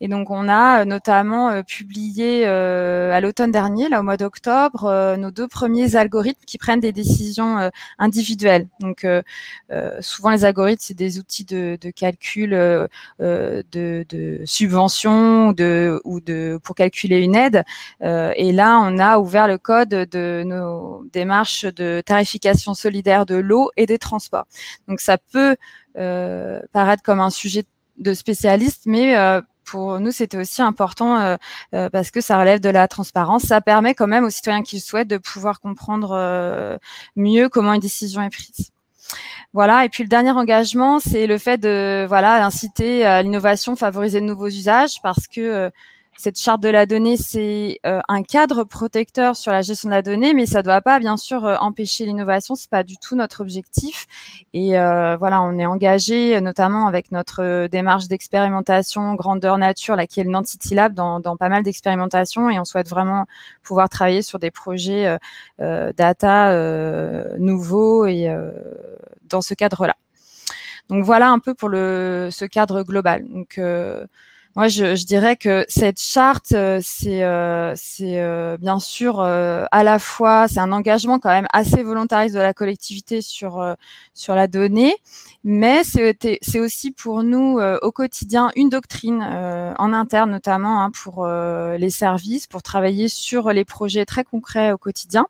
Et 0.00 0.08
donc, 0.08 0.30
on 0.30 0.48
a 0.48 0.80
euh, 0.80 0.84
notamment 0.84 1.50
euh, 1.50 1.62
publié 1.62 2.44
à 2.44 3.20
l'automne 3.20 3.50
dernier, 3.50 3.88
là 3.88 4.00
au 4.00 4.02
mois 4.02 4.16
d'octobre, 4.16 5.16
nos 5.16 5.30
deux 5.30 5.48
premiers 5.48 5.96
algorithmes 5.96 6.44
qui 6.46 6.58
prennent 6.58 6.80
des 6.80 6.92
décisions 6.92 7.70
individuelles. 7.98 8.68
Donc, 8.80 9.06
souvent 10.00 10.30
les 10.30 10.44
algorithmes, 10.44 10.80
c'est 10.80 10.96
des 10.96 11.18
outils 11.18 11.44
de, 11.44 11.78
calcul 11.94 12.50
de, 12.50 13.64
de 13.72 14.40
subvention 14.44 15.48
ou 16.04 16.20
de 16.20 16.60
pour 16.62 16.74
calculer 16.74 17.18
une 17.18 17.34
aide. 17.34 17.64
et 18.00 18.52
là, 18.52 18.80
on 18.82 18.98
a 18.98 19.18
ouvert 19.18 19.48
le 19.48 19.58
code 19.58 19.88
de 19.88 20.42
nos 20.44 21.04
démarches 21.12 21.64
de 21.64 22.02
tarification 22.04 22.74
solidaire 22.82 23.26
de 23.26 23.36
l'eau 23.36 23.70
et 23.76 23.86
des 23.86 23.98
transports. 23.98 24.46
Donc 24.88 25.00
ça 25.00 25.18
peut 25.18 25.56
euh, 25.98 26.60
paraître 26.72 27.02
comme 27.02 27.20
un 27.20 27.30
sujet 27.30 27.64
de 27.98 28.14
spécialiste, 28.14 28.82
mais 28.86 29.16
euh, 29.16 29.40
pour 29.64 30.00
nous, 30.00 30.10
c'était 30.10 30.38
aussi 30.38 30.62
important 30.62 31.36
euh, 31.72 31.88
parce 31.90 32.10
que 32.10 32.20
ça 32.20 32.38
relève 32.38 32.60
de 32.60 32.68
la 32.68 32.88
transparence. 32.88 33.44
Ça 33.44 33.60
permet 33.60 33.94
quand 33.94 34.08
même 34.08 34.24
aux 34.24 34.30
citoyens 34.30 34.62
qui 34.62 34.76
le 34.76 34.82
souhaitent 34.82 35.08
de 35.08 35.18
pouvoir 35.18 35.60
comprendre 35.60 36.78
mieux 37.16 37.48
comment 37.48 37.72
une 37.72 37.80
décision 37.80 38.22
est 38.22 38.30
prise. 38.30 38.70
Voilà. 39.52 39.84
Et 39.84 39.88
puis 39.88 40.02
le 40.02 40.08
dernier 40.08 40.30
engagement, 40.30 40.98
c'est 40.98 41.26
le 41.26 41.38
fait 41.38 41.58
de 41.58 42.06
voilà 42.08 42.44
inciter 42.44 43.04
à 43.04 43.22
l'innovation, 43.22 43.76
favoriser 43.76 44.20
de 44.20 44.26
nouveaux 44.26 44.48
usages, 44.48 45.00
parce 45.02 45.26
que 45.26 45.70
cette 46.18 46.38
charte 46.38 46.60
de 46.62 46.68
la 46.68 46.86
donnée, 46.86 47.16
c'est 47.16 47.80
euh, 47.86 48.00
un 48.06 48.22
cadre 48.22 48.64
protecteur 48.64 49.34
sur 49.34 49.50
la 49.50 49.62
gestion 49.62 49.88
de 49.88 49.94
la 49.94 50.02
donnée, 50.02 50.34
mais 50.34 50.46
ça 50.46 50.58
ne 50.58 50.64
doit 50.64 50.80
pas, 50.80 50.98
bien 50.98 51.16
sûr, 51.16 51.44
euh, 51.44 51.56
empêcher 51.56 52.04
l'innovation. 52.04 52.54
C'est 52.54 52.70
pas 52.70 52.84
du 52.84 52.96
tout 52.96 53.16
notre 53.16 53.40
objectif. 53.40 54.06
Et 54.52 54.78
euh, 54.78 55.16
voilà, 55.16 55.42
on 55.42 55.58
est 55.58 55.66
engagé, 55.66 56.40
notamment 56.40 56.86
avec 56.86 57.12
notre 57.12 57.66
démarche 57.66 58.08
d'expérimentation 58.08 59.14
grandeur 59.14 59.58
nature, 59.58 59.96
là, 59.96 60.06
qui 60.06 60.20
est 60.20 60.24
le 60.24 60.30
Nantity 60.30 60.74
Lab, 60.74 60.94
dans, 60.94 61.18
dans 61.18 61.36
pas 61.36 61.48
mal 61.48 61.62
d'expérimentations, 61.62 62.50
et 62.50 62.60
on 62.60 62.64
souhaite 62.64 62.88
vraiment 62.88 63.26
pouvoir 63.62 63.88
travailler 63.88 64.22
sur 64.22 64.38
des 64.38 64.50
projets 64.50 65.18
data 65.58 66.54
nouveaux 67.38 68.06
et 68.06 68.32
dans 69.28 69.40
ce 69.40 69.54
cadre-là. 69.54 69.96
Donc 70.88 71.04
voilà 71.04 71.30
un 71.30 71.38
peu 71.38 71.54
pour 71.54 71.68
le, 71.68 72.28
ce 72.30 72.44
cadre 72.44 72.82
global. 72.82 73.26
Donc 73.28 73.58
moi, 74.54 74.68
je, 74.68 74.96
je, 74.96 75.06
dirais 75.06 75.36
que 75.36 75.64
cette 75.68 75.98
charte, 75.98 76.52
euh, 76.52 76.78
c'est 76.82 77.24
euh, 77.24 77.74
euh, 78.02 78.56
bien 78.58 78.78
sûr 78.80 79.20
à 79.20 79.82
la 79.82 79.98
fois, 79.98 80.46
c'est 80.46 80.60
un 80.60 80.72
engagement 80.72 81.18
quand 81.18 81.30
même 81.30 81.46
assez 81.54 81.82
volontariste 81.82 82.34
de 82.34 82.40
la 82.40 82.52
collectivité 82.52 83.22
sur 83.22 83.74
sur 84.12 84.34
la 84.34 84.48
donnée, 84.48 84.94
mais 85.42 85.82
c'est 85.84 86.60
aussi 86.60 86.90
pour 86.90 87.22
nous 87.22 87.60
au 87.60 87.92
quotidien 87.92 88.50
une 88.54 88.68
doctrine 88.68 89.22
en 89.22 89.92
interne 89.92 90.30
notamment 90.30 90.82
hein, 90.82 90.90
pour 90.90 91.26
les 91.26 91.90
services, 91.90 92.46
pour 92.46 92.62
travailler 92.62 93.08
sur 93.08 93.52
les 93.52 93.64
projets 93.64 94.04
très 94.04 94.24
concrets 94.24 94.72
au 94.72 94.78
quotidien. 94.78 95.26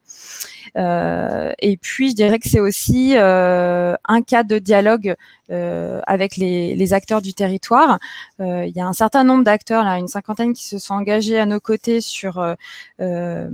et 0.76 1.76
puis, 1.80 2.10
je 2.10 2.14
dirais 2.14 2.38
que 2.38 2.48
c'est 2.48 2.60
aussi 2.60 3.14
un 3.16 4.22
cadre 4.26 4.50
de 4.50 4.58
dialogue 4.58 5.14
avec 5.48 6.36
les, 6.36 6.74
les, 6.74 6.92
acteurs 6.92 7.22
du 7.22 7.34
territoire. 7.34 7.98
il 8.40 8.72
y 8.74 8.80
a 8.80 8.86
un 8.86 8.92
certain 8.92 9.11
certain 9.12 9.24
nombre 9.24 9.44
d'acteurs, 9.44 9.84
une 9.84 10.08
cinquantaine 10.08 10.54
qui 10.54 10.64
se 10.64 10.78
sont 10.78 10.94
engagés 10.94 11.38
à 11.38 11.44
nos 11.44 11.60
côtés 11.60 12.00
sur 12.00 12.38
euh, 12.38 12.54
euh, 13.00 13.50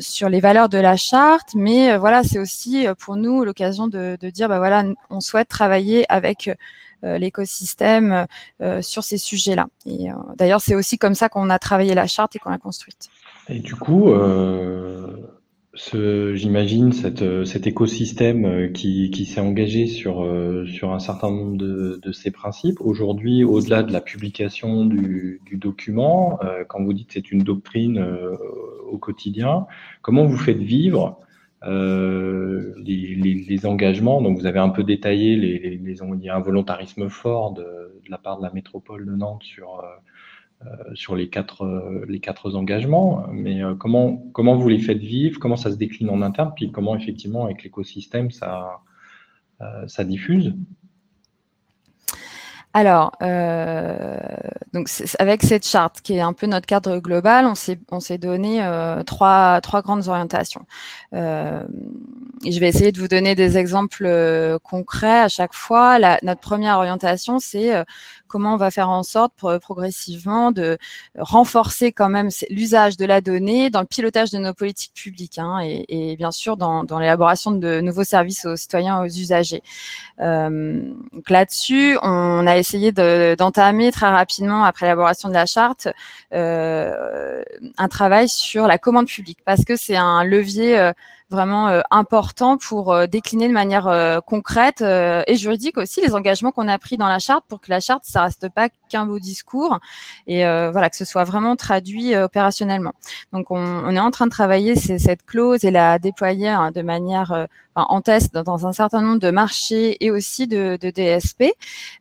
sur 0.00 0.28
les 0.28 0.40
valeurs 0.40 0.68
de 0.68 0.76
la 0.76 0.96
charte, 0.96 1.54
mais 1.54 1.92
euh, 1.92 1.98
voilà, 1.98 2.22
c'est 2.22 2.38
aussi 2.38 2.86
pour 2.98 3.16
nous 3.16 3.42
l'occasion 3.42 3.86
de, 3.86 4.18
de, 4.20 4.28
dire, 4.28 4.50
bah 4.50 4.58
voilà, 4.58 4.84
on 5.08 5.20
souhaite 5.20 5.48
travailler 5.48 6.04
avec 6.10 6.50
l'écosystème 7.02 8.26
sur 8.80 9.04
ces 9.04 9.18
sujets-là. 9.18 9.68
Et 9.86 10.08
d'ailleurs, 10.36 10.60
c'est 10.60 10.74
aussi 10.74 10.98
comme 10.98 11.14
ça 11.14 11.28
qu'on 11.28 11.48
a 11.48 11.58
travaillé 11.58 11.94
la 11.94 12.08
charte 12.08 12.34
et 12.34 12.40
qu'on 12.40 12.50
l'a 12.50 12.58
construite. 12.58 13.08
Et 13.48 13.60
du 13.60 13.76
coup, 13.76 14.12
j'imagine, 16.34 16.92
euh, 17.22 17.44
cet 17.44 17.66
écosystème 17.66 18.44
euh, 18.44 18.68
qui, 18.68 19.24
s'est 19.24 19.40
engagé 19.40 19.86
sur, 19.86 20.22
euh, 20.22 20.66
sur 20.66 20.92
un 20.92 20.98
certain 20.98 21.30
nombre 21.30 21.56
de, 21.56 22.12
ces 22.12 22.30
principes. 22.30 22.80
Aujourd'hui, 22.80 23.44
au-delà 23.44 23.82
de 23.82 23.92
la 23.92 24.00
publication 24.00 24.84
du, 24.84 25.40
document, 25.52 26.38
quand 26.68 26.82
vous 26.82 26.92
dites 26.92 27.12
c'est 27.12 27.30
une 27.30 27.42
doctrine 27.42 28.04
au 28.90 28.98
quotidien, 28.98 29.66
comment 30.02 30.24
vous 30.24 30.38
faites 30.38 30.58
vivre 30.58 31.20
les, 31.62 33.60
engagements? 33.64 34.22
Donc, 34.22 34.38
vous 34.38 34.46
avez 34.46 34.58
un 34.58 34.70
peu 34.70 34.84
détaillé, 34.84 35.36
les, 35.36 35.80
il 35.82 36.24
y 36.24 36.28
a 36.28 36.36
un 36.36 36.40
volontarisme 36.40 37.08
fort 37.08 37.52
de, 37.52 37.62
de, 37.62 38.10
la 38.10 38.18
part 38.18 38.38
de 38.38 38.42
la 38.42 38.52
métropole 38.52 39.04
de 39.06 39.12
Nantes 39.12 39.42
sur 39.42 39.80
euh, 39.80 39.86
sur 40.94 41.14
les 41.14 41.28
quatre, 41.28 41.62
euh, 41.62 42.04
les 42.08 42.20
quatre 42.20 42.56
engagements, 42.56 43.26
mais 43.30 43.62
euh, 43.62 43.74
comment, 43.74 44.16
comment 44.32 44.56
vous 44.56 44.68
les 44.68 44.80
faites 44.80 44.98
vivre, 44.98 45.38
comment 45.38 45.56
ça 45.56 45.70
se 45.70 45.76
décline 45.76 46.10
en 46.10 46.22
interne, 46.22 46.52
puis 46.56 46.72
comment 46.72 46.96
effectivement 46.96 47.44
avec 47.44 47.62
l'écosystème 47.62 48.30
ça, 48.30 48.80
ça 49.86 50.04
diffuse? 50.04 50.54
Alors, 52.74 53.12
donc 54.72 54.88
avec 55.18 55.42
cette 55.42 55.66
charte 55.66 56.00
qui 56.00 56.14
est 56.14 56.20
un 56.20 56.32
peu 56.32 56.46
notre 56.46 56.66
cadre 56.66 56.98
global, 56.98 57.46
on 57.46 57.56
s'est 57.56 57.78
on 57.90 57.98
s'est 57.98 58.18
donné 58.18 58.60
trois 59.04 59.60
trois 59.62 59.82
grandes 59.82 60.06
orientations. 60.06 60.64
je 61.12 62.60
vais 62.60 62.68
essayer 62.68 62.92
de 62.92 63.00
vous 63.00 63.08
donner 63.08 63.34
des 63.34 63.58
exemples 63.58 64.58
concrets 64.62 65.20
à 65.20 65.28
chaque 65.28 65.54
fois. 65.54 65.98
Notre 66.22 66.40
première 66.40 66.76
orientation, 66.76 67.40
c'est 67.40 67.84
comment 68.28 68.54
on 68.54 68.56
va 68.56 68.70
faire 68.70 68.90
en 68.90 69.02
sorte 69.02 69.32
progressivement 69.34 70.52
de 70.52 70.78
renforcer 71.16 71.92
quand 71.92 72.08
même 72.08 72.28
l'usage 72.50 72.96
de 72.96 73.04
la 73.04 73.20
donnée 73.20 73.70
dans 73.70 73.80
le 73.80 73.86
pilotage 73.86 74.30
de 74.30 74.38
nos 74.38 74.54
politiques 74.54 74.94
publiques 74.94 75.38
hein, 75.38 75.60
et, 75.62 76.16
bien 76.16 76.30
sûr 76.30 76.56
dans, 76.56 76.84
l'élaboration 76.98 77.50
de 77.50 77.80
nouveaux 77.80 78.04
services 78.04 78.44
aux 78.44 78.56
citoyens, 78.56 79.00
aux 79.00 79.06
usagers. 79.06 79.62
Euh, 80.20 80.80
donc 81.12 81.30
là-dessus, 81.30 81.98
on 82.02 82.46
a 82.46 82.56
essayé 82.56 82.92
d'entamer 82.92 83.90
très 83.92 84.08
rapidement 84.08 84.64
après 84.64 84.86
l'élaboration 84.86 85.28
de 85.28 85.34
la 85.34 85.46
charte 85.46 85.88
euh, 86.34 87.42
un 87.76 87.88
travail 87.88 88.28
sur 88.28 88.66
la 88.66 88.78
commande 88.78 89.06
publique 89.06 89.38
parce 89.44 89.64
que 89.64 89.76
c'est 89.76 89.96
un 89.96 90.24
levier 90.24 90.78
euh, 90.78 90.92
vraiment 91.30 91.68
euh, 91.68 91.80
important 91.90 92.56
pour 92.56 92.92
euh, 92.92 93.06
décliner 93.06 93.48
de 93.48 93.52
manière 93.52 93.86
euh, 93.86 94.20
concrète 94.20 94.82
et 94.82 95.36
juridique 95.36 95.76
aussi 95.78 96.00
les 96.00 96.14
engagements 96.14 96.52
qu'on 96.52 96.68
a 96.68 96.78
pris 96.78 96.96
dans 96.96 97.08
la 97.08 97.18
charte 97.18 97.44
pour 97.48 97.60
que 97.60 97.70
la 97.70 97.80
charte 97.80 98.04
ça 98.04 98.22
reste 98.22 98.48
pas 98.48 98.68
qu'un 98.88 99.06
beau 99.06 99.18
discours 99.18 99.78
et 100.26 100.42
voilà 100.42 100.90
que 100.90 100.96
ce 100.96 101.04
soit 101.04 101.24
vraiment 101.24 101.56
traduit 101.56 102.16
opérationnellement. 102.16 102.92
Donc 103.32 103.50
on, 103.50 103.58
on, 103.58 103.90
est 103.90 104.00
en 104.00 104.10
train 104.10 104.26
de 104.26 104.30
travailler 104.30 104.76
cette 104.76 105.24
clause 105.24 105.64
et 105.64 105.70
la 105.70 105.98
déployer 105.98 106.48
hein, 106.48 106.70
de 106.70 106.82
manière 106.82 107.46
en 107.88 108.00
test 108.00 108.34
dans 108.34 108.66
un 108.66 108.72
certain 108.72 109.00
nombre 109.00 109.20
de 109.20 109.30
marchés 109.30 109.96
et 110.04 110.10
aussi 110.10 110.46
de, 110.46 110.78
de 110.80 110.90
DSP. 110.90 111.52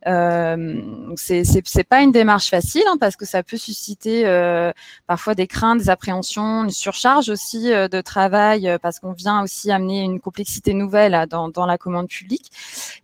Euh, 0.07 0.81
c'est 1.15 1.87
pas 1.87 2.01
une 2.01 2.11
démarche 2.11 2.49
facile 2.49 2.83
hein, 2.87 2.97
parce 2.99 3.15
que 3.15 3.25
ça 3.25 3.43
peut 3.43 3.57
susciter 3.57 4.25
euh, 4.25 4.71
parfois 5.07 5.35
des 5.35 5.47
craintes, 5.47 5.79
des 5.79 5.89
appréhensions, 5.89 6.63
une 6.63 6.71
surcharge 6.71 7.29
aussi 7.29 7.73
euh, 7.73 7.87
de 7.87 8.01
travail 8.01 8.67
euh, 8.67 8.77
parce 8.81 8.99
qu'on 8.99 9.13
vient 9.13 9.41
aussi 9.41 9.71
amener 9.71 10.01
une 10.01 10.19
complexité 10.19 10.73
nouvelle 10.73 11.25
dans, 11.29 11.49
dans, 11.49 11.65
la 11.65 11.77
commande 11.77 12.07
publique. 12.07 12.51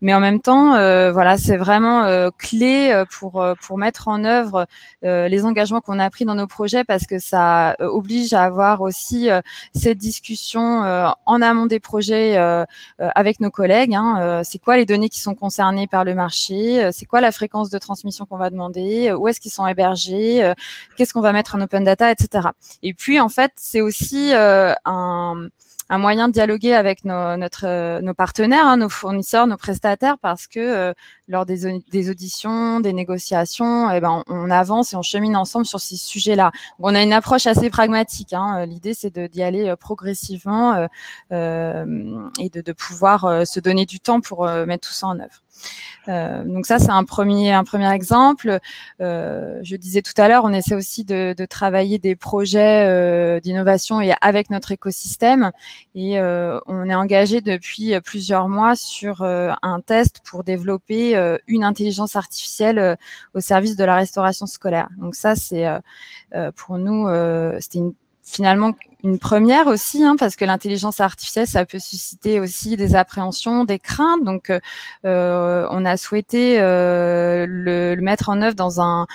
Mais 0.02 0.14
en 0.14 0.20
même 0.20 0.40
temps, 0.40 0.76
euh, 0.76 1.12
voilà, 1.12 1.38
c'est 1.38 1.58
vraiment 1.58 2.30
clé 2.38 3.04
pour 3.12 3.44
pour 3.62 3.78
mettre 3.78 4.08
en 4.08 4.24
œuvre 4.24 4.68
les 5.02 5.46
engagements 5.46 5.82
qu'on 5.82 6.00
a 6.00 6.10
pris 6.10 6.26
dans 6.26 6.36
nos 6.36 6.48
projets 6.48 6.84
parce 6.84 7.06
que 7.06 7.20
ça 7.20 7.76
oblige 7.80 8.34
à 8.34 8.44
avoir 8.44 8.82
aussi 8.82 9.30
cette 9.74 9.98
discussion 9.98 10.84
en 11.26 11.42
amont 11.42 11.66
des 11.66 11.80
projets 11.80 12.38
euh, 12.38 12.63
avec 13.00 13.40
nos 13.40 13.52
collègues. 13.52 13.96
Hein, 13.96 14.18
euh, 14.22 14.42
c'est 14.44 14.60
quoi 14.60 14.78
les 14.78 14.86
données 14.86 15.10
qui 15.10 15.20
sont 15.20 15.36
concernées 15.36 15.88
par 15.88 16.04
le 16.04 16.16
marché 16.16 16.84
euh, 16.84 16.90
C'est 16.92 17.06
quoi 17.06 17.22
la 17.22 17.32
fréquence 17.32 17.70
de 17.70 17.78
transmission 17.78 18.26
qu'on 18.26 18.38
va 18.38 18.50
demander 18.50 19.12
Où 19.12 19.28
est-ce 19.28 19.40
qu'ils 19.40 19.52
sont 19.52 19.68
hébergés 19.68 20.54
Qu'est-ce 20.96 21.14
qu'on 21.14 21.22
va 21.22 21.34
mettre 21.34 21.56
en 21.56 21.62
open 21.62 21.84
data, 21.84 22.12
etc. 22.12 22.50
Et 22.82 22.94
puis 22.94 23.20
en 23.20 23.30
fait, 23.30 23.52
c'est 23.56 23.82
aussi 23.82 24.32
un 24.34 25.48
un 25.94 25.98
moyen 26.00 26.28
de 26.28 26.34
dialoguer 26.34 26.74
avec 26.74 27.06
nos, 27.06 27.38
notre, 27.38 28.02
nos 28.02 28.14
partenaires, 28.16 28.66
hein, 28.66 28.78
nos 28.78 28.90
fournisseurs, 28.90 29.46
nos 29.46 29.58
prestataires, 29.58 30.18
parce 30.18 30.48
que 30.48 30.94
lors 31.28 31.46
des, 31.46 31.80
des, 31.92 32.10
auditions, 32.10 32.80
des 32.80 32.94
négociations, 32.94 33.92
eh 33.92 34.00
ben, 34.00 34.24
on, 34.28 34.50
avance 34.50 34.94
et 34.94 34.96
on 34.96 35.04
chemine 35.04 35.36
ensemble 35.36 35.66
sur 35.66 35.80
ces 35.80 35.96
sujets-là. 35.96 36.52
On 36.80 36.96
a 36.96 37.04
une 37.04 37.14
approche 37.14 37.46
assez 37.46 37.70
pragmatique. 37.70 38.34
Hein. 38.34 38.66
L'idée, 38.66 38.96
c'est 38.96 39.18
d'y 39.18 39.44
aller 39.44 39.74
progressivement 39.80 40.88
euh, 41.32 42.30
et 42.40 42.50
de, 42.50 42.62
de 42.62 42.72
pouvoir 42.72 43.46
se 43.46 43.60
donner 43.60 43.86
du 43.86 44.00
temps 44.00 44.20
pour 44.20 44.48
mettre 44.48 44.88
tout 44.88 44.94
ça 44.94 45.08
en 45.08 45.20
œuvre. 45.20 45.43
Euh, 46.10 46.44
donc 46.44 46.66
ça, 46.66 46.80
c'est 46.80 46.90
un 46.90 47.04
premier, 47.04 47.52
un 47.52 47.64
premier 47.64 47.92
exemple. 47.92 48.60
Euh, 49.02 49.60
je 49.64 49.76
disais 49.76 50.02
tout 50.02 50.14
à 50.18 50.28
l'heure, 50.28 50.44
on 50.46 50.54
essaie 50.54 50.76
aussi 50.76 51.04
de, 51.04 51.34
de 51.38 51.46
travailler 51.46 52.00
des 52.00 52.16
projets 52.16 52.86
euh, 52.88 53.40
d'innovation 53.40 54.02
et 54.02 54.14
avec 54.22 54.50
notre 54.50 54.72
écosystème. 54.72 55.52
Et 55.96 56.20
euh, 56.20 56.60
on 56.66 56.90
est 56.90 56.96
engagé 56.96 57.42
depuis 57.42 58.00
plusieurs 58.02 58.50
mois 58.50 58.76
sur 58.76 59.22
euh, 59.22 59.52
un 59.62 59.80
test 59.82 60.22
pour 60.26 60.44
développer 60.44 60.94
une 61.48 61.64
intelligence 61.64 62.16
artificielle 62.16 62.98
au 63.34 63.40
service 63.40 63.76
de 63.76 63.84
la 63.84 63.96
restauration 63.96 64.46
scolaire. 64.46 64.90
Donc 64.98 65.16
ça, 65.16 65.36
c'est 65.36 65.66
pour 66.56 66.78
nous, 66.78 67.08
c'était 67.60 67.80
une 67.80 67.94
finalement 68.24 68.74
une 69.04 69.20
première 69.20 69.68
aussi, 69.68 70.02
hein, 70.04 70.16
parce 70.18 70.38
que 70.38 70.46
l'intelligence 70.46 71.02
artificielle, 71.02 71.46
ça 71.46 71.66
peut 71.66 71.80
susciter 71.80 72.40
aussi 72.40 72.78
des 72.78 72.96
appréhensions, 72.96 73.66
des 73.66 73.78
craintes. 73.78 74.24
Donc, 74.24 74.50
euh, 74.50 74.60
euh 75.06 75.68
on 75.72 75.84
a 75.84 75.98
souhaité 75.98 76.62
euh, 76.62 77.46
le, 77.48 77.96
mettre 78.02 78.30
en 78.30 78.42
œuvre 78.42 78.56
dans 78.56 78.80
un, 78.80 79.06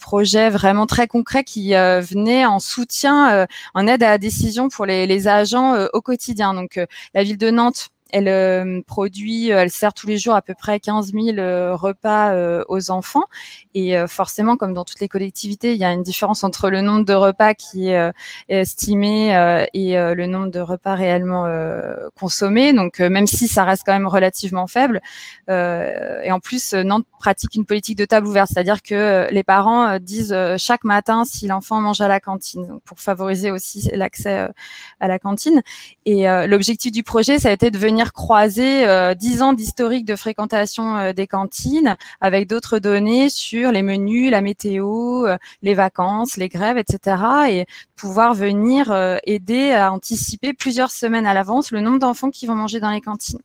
projet 0.00 0.48
vraiment 0.50 0.86
très 0.86 1.06
concret 1.06 1.44
qui 1.44 1.74
euh, 1.74 2.00
venait 2.00 2.46
en 2.46 2.58
soutien, 2.58 3.46
en 3.74 3.86
aide 3.86 4.02
à 4.02 4.10
la 4.10 4.18
décision 4.18 4.68
pour 4.68 4.86
les, 4.86 5.06
les 5.06 5.28
agents 5.28 5.76
au 5.92 6.00
quotidien. 6.00 6.54
Donc, 6.54 6.80
la 7.14 7.22
ville 7.22 7.38
de 7.38 7.50
Nantes 7.50 7.90
elle 8.10 8.28
euh, 8.28 8.80
produit, 8.86 9.52
euh, 9.52 9.62
elle 9.62 9.70
sert 9.70 9.92
tous 9.92 10.06
les 10.06 10.18
jours 10.18 10.34
à 10.34 10.42
peu 10.42 10.54
près 10.54 10.78
15 10.78 11.12
000 11.12 11.38
euh, 11.38 11.74
repas 11.74 12.34
aux 12.68 12.90
enfants. 12.90 13.24
Et 13.74 13.96
forcément, 14.06 14.56
comme 14.56 14.72
dans 14.72 14.84
toutes 14.84 15.00
les 15.00 15.08
collectivités, 15.08 15.72
il 15.72 15.78
y 15.78 15.84
a 15.84 15.92
une 15.92 16.04
différence 16.04 16.44
entre 16.44 16.70
le 16.70 16.80
nombre 16.80 17.04
de 17.04 17.12
repas 17.12 17.54
qui 17.54 17.88
est 17.88 18.12
estimé 18.48 19.30
et 19.74 19.94
le 19.96 20.26
nombre 20.26 20.48
de 20.48 20.60
repas 20.60 20.94
réellement 20.94 21.48
consommés. 22.16 22.72
Donc, 22.72 23.00
même 23.00 23.26
si 23.26 23.48
ça 23.48 23.64
reste 23.64 23.82
quand 23.84 23.92
même 23.92 24.06
relativement 24.06 24.68
faible. 24.68 25.00
et 25.48 26.30
en 26.30 26.38
plus, 26.38 26.72
Nantes 26.74 27.06
pratique 27.18 27.56
une 27.56 27.64
politique 27.64 27.98
de 27.98 28.04
table 28.04 28.28
ouverte, 28.28 28.50
c'est-à-dire 28.52 28.80
que 28.80 29.26
les 29.30 29.42
parents 29.42 29.98
disent 29.98 30.36
chaque 30.56 30.84
matin 30.84 31.24
si 31.24 31.48
l'enfant 31.48 31.80
mange 31.80 32.00
à 32.00 32.06
la 32.06 32.20
cantine, 32.20 32.78
pour 32.84 33.00
favoriser 33.00 33.50
aussi 33.50 33.90
l'accès 33.92 34.48
à 35.00 35.08
la 35.08 35.18
cantine. 35.18 35.62
Et 36.06 36.26
l'objectif 36.46 36.92
du 36.92 37.02
projet, 37.02 37.40
ça 37.40 37.48
a 37.48 37.52
été 37.52 37.72
de 37.72 37.78
venir 37.78 38.03
croiser 38.12 39.14
dix 39.16 39.42
ans 39.42 39.52
d'historique 39.52 40.04
de 40.04 40.16
fréquentation 40.16 41.12
des 41.12 41.26
cantines 41.26 41.96
avec 42.20 42.48
d'autres 42.48 42.78
données 42.78 43.28
sur 43.28 43.72
les 43.72 43.82
menus, 43.82 44.30
la 44.30 44.40
météo, 44.40 45.26
les 45.62 45.74
vacances, 45.74 46.36
les 46.36 46.48
grèves, 46.48 46.78
etc. 46.78 47.16
et 47.48 47.66
pouvoir 47.96 48.34
venir 48.34 48.92
aider 49.24 49.72
à 49.72 49.92
anticiper 49.92 50.52
plusieurs 50.52 50.90
semaines 50.90 51.26
à 51.26 51.34
l'avance 51.34 51.70
le 51.70 51.80
nombre 51.80 51.98
d'enfants 51.98 52.30
qui 52.30 52.46
vont 52.46 52.54
manger 52.54 52.80
dans 52.80 52.90
les 52.90 53.00
cantines. 53.00 53.40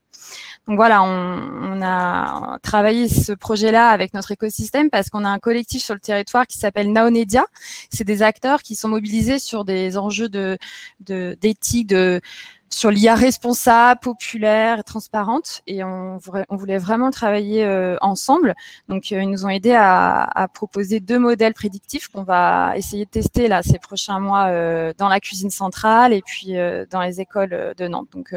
Donc 0.67 0.75
voilà, 0.75 1.01
on, 1.01 1.81
a 1.81 2.59
travaillé 2.61 3.07
ce 3.09 3.31
projet-là 3.31 3.89
avec 3.89 4.13
notre 4.13 4.31
écosystème 4.31 4.89
parce 4.89 5.09
qu'on 5.09 5.25
a 5.25 5.29
un 5.29 5.39
collectif 5.39 5.83
sur 5.83 5.95
le 5.95 5.99
territoire 5.99 6.45
qui 6.45 6.57
s'appelle 6.57 6.91
Naonedia. 6.91 7.45
C'est 7.89 8.03
des 8.03 8.21
acteurs 8.21 8.61
qui 8.61 8.75
sont 8.75 8.89
mobilisés 8.89 9.39
sur 9.39 9.65
des 9.65 9.97
enjeux 9.97 10.29
de 10.29 10.57
d'éthique, 10.99 11.87
de, 11.87 12.21
sur 12.69 12.91
l'IA 12.91 13.15
responsable, 13.15 13.99
populaire 14.01 14.83
transparente. 14.83 15.61
Et 15.67 15.83
on, 15.83 16.17
voulait 16.49 16.77
vraiment 16.77 17.11
travailler 17.11 17.65
euh, 17.65 17.97
ensemble. 18.01 18.55
Donc, 18.87 19.11
euh, 19.11 19.21
ils 19.21 19.29
nous 19.29 19.45
ont 19.45 19.49
aidés 19.49 19.75
à, 19.75 20.47
proposer 20.53 20.99
deux 20.99 21.19
modèles 21.19 21.53
prédictifs 21.53 22.07
qu'on 22.07 22.23
va 22.23 22.73
essayer 22.75 23.05
de 23.05 23.09
tester 23.09 23.47
là 23.47 23.61
ces 23.63 23.79
prochains 23.79 24.19
mois 24.19 24.47
euh, 24.47 24.93
dans 24.97 25.09
la 25.09 25.19
cuisine 25.19 25.51
centrale 25.51 26.13
et 26.13 26.21
puis 26.21 26.53
dans 26.89 27.01
les 27.01 27.21
écoles 27.21 27.73
de 27.77 27.87
Nantes. 27.87 28.09
Donc, 28.11 28.33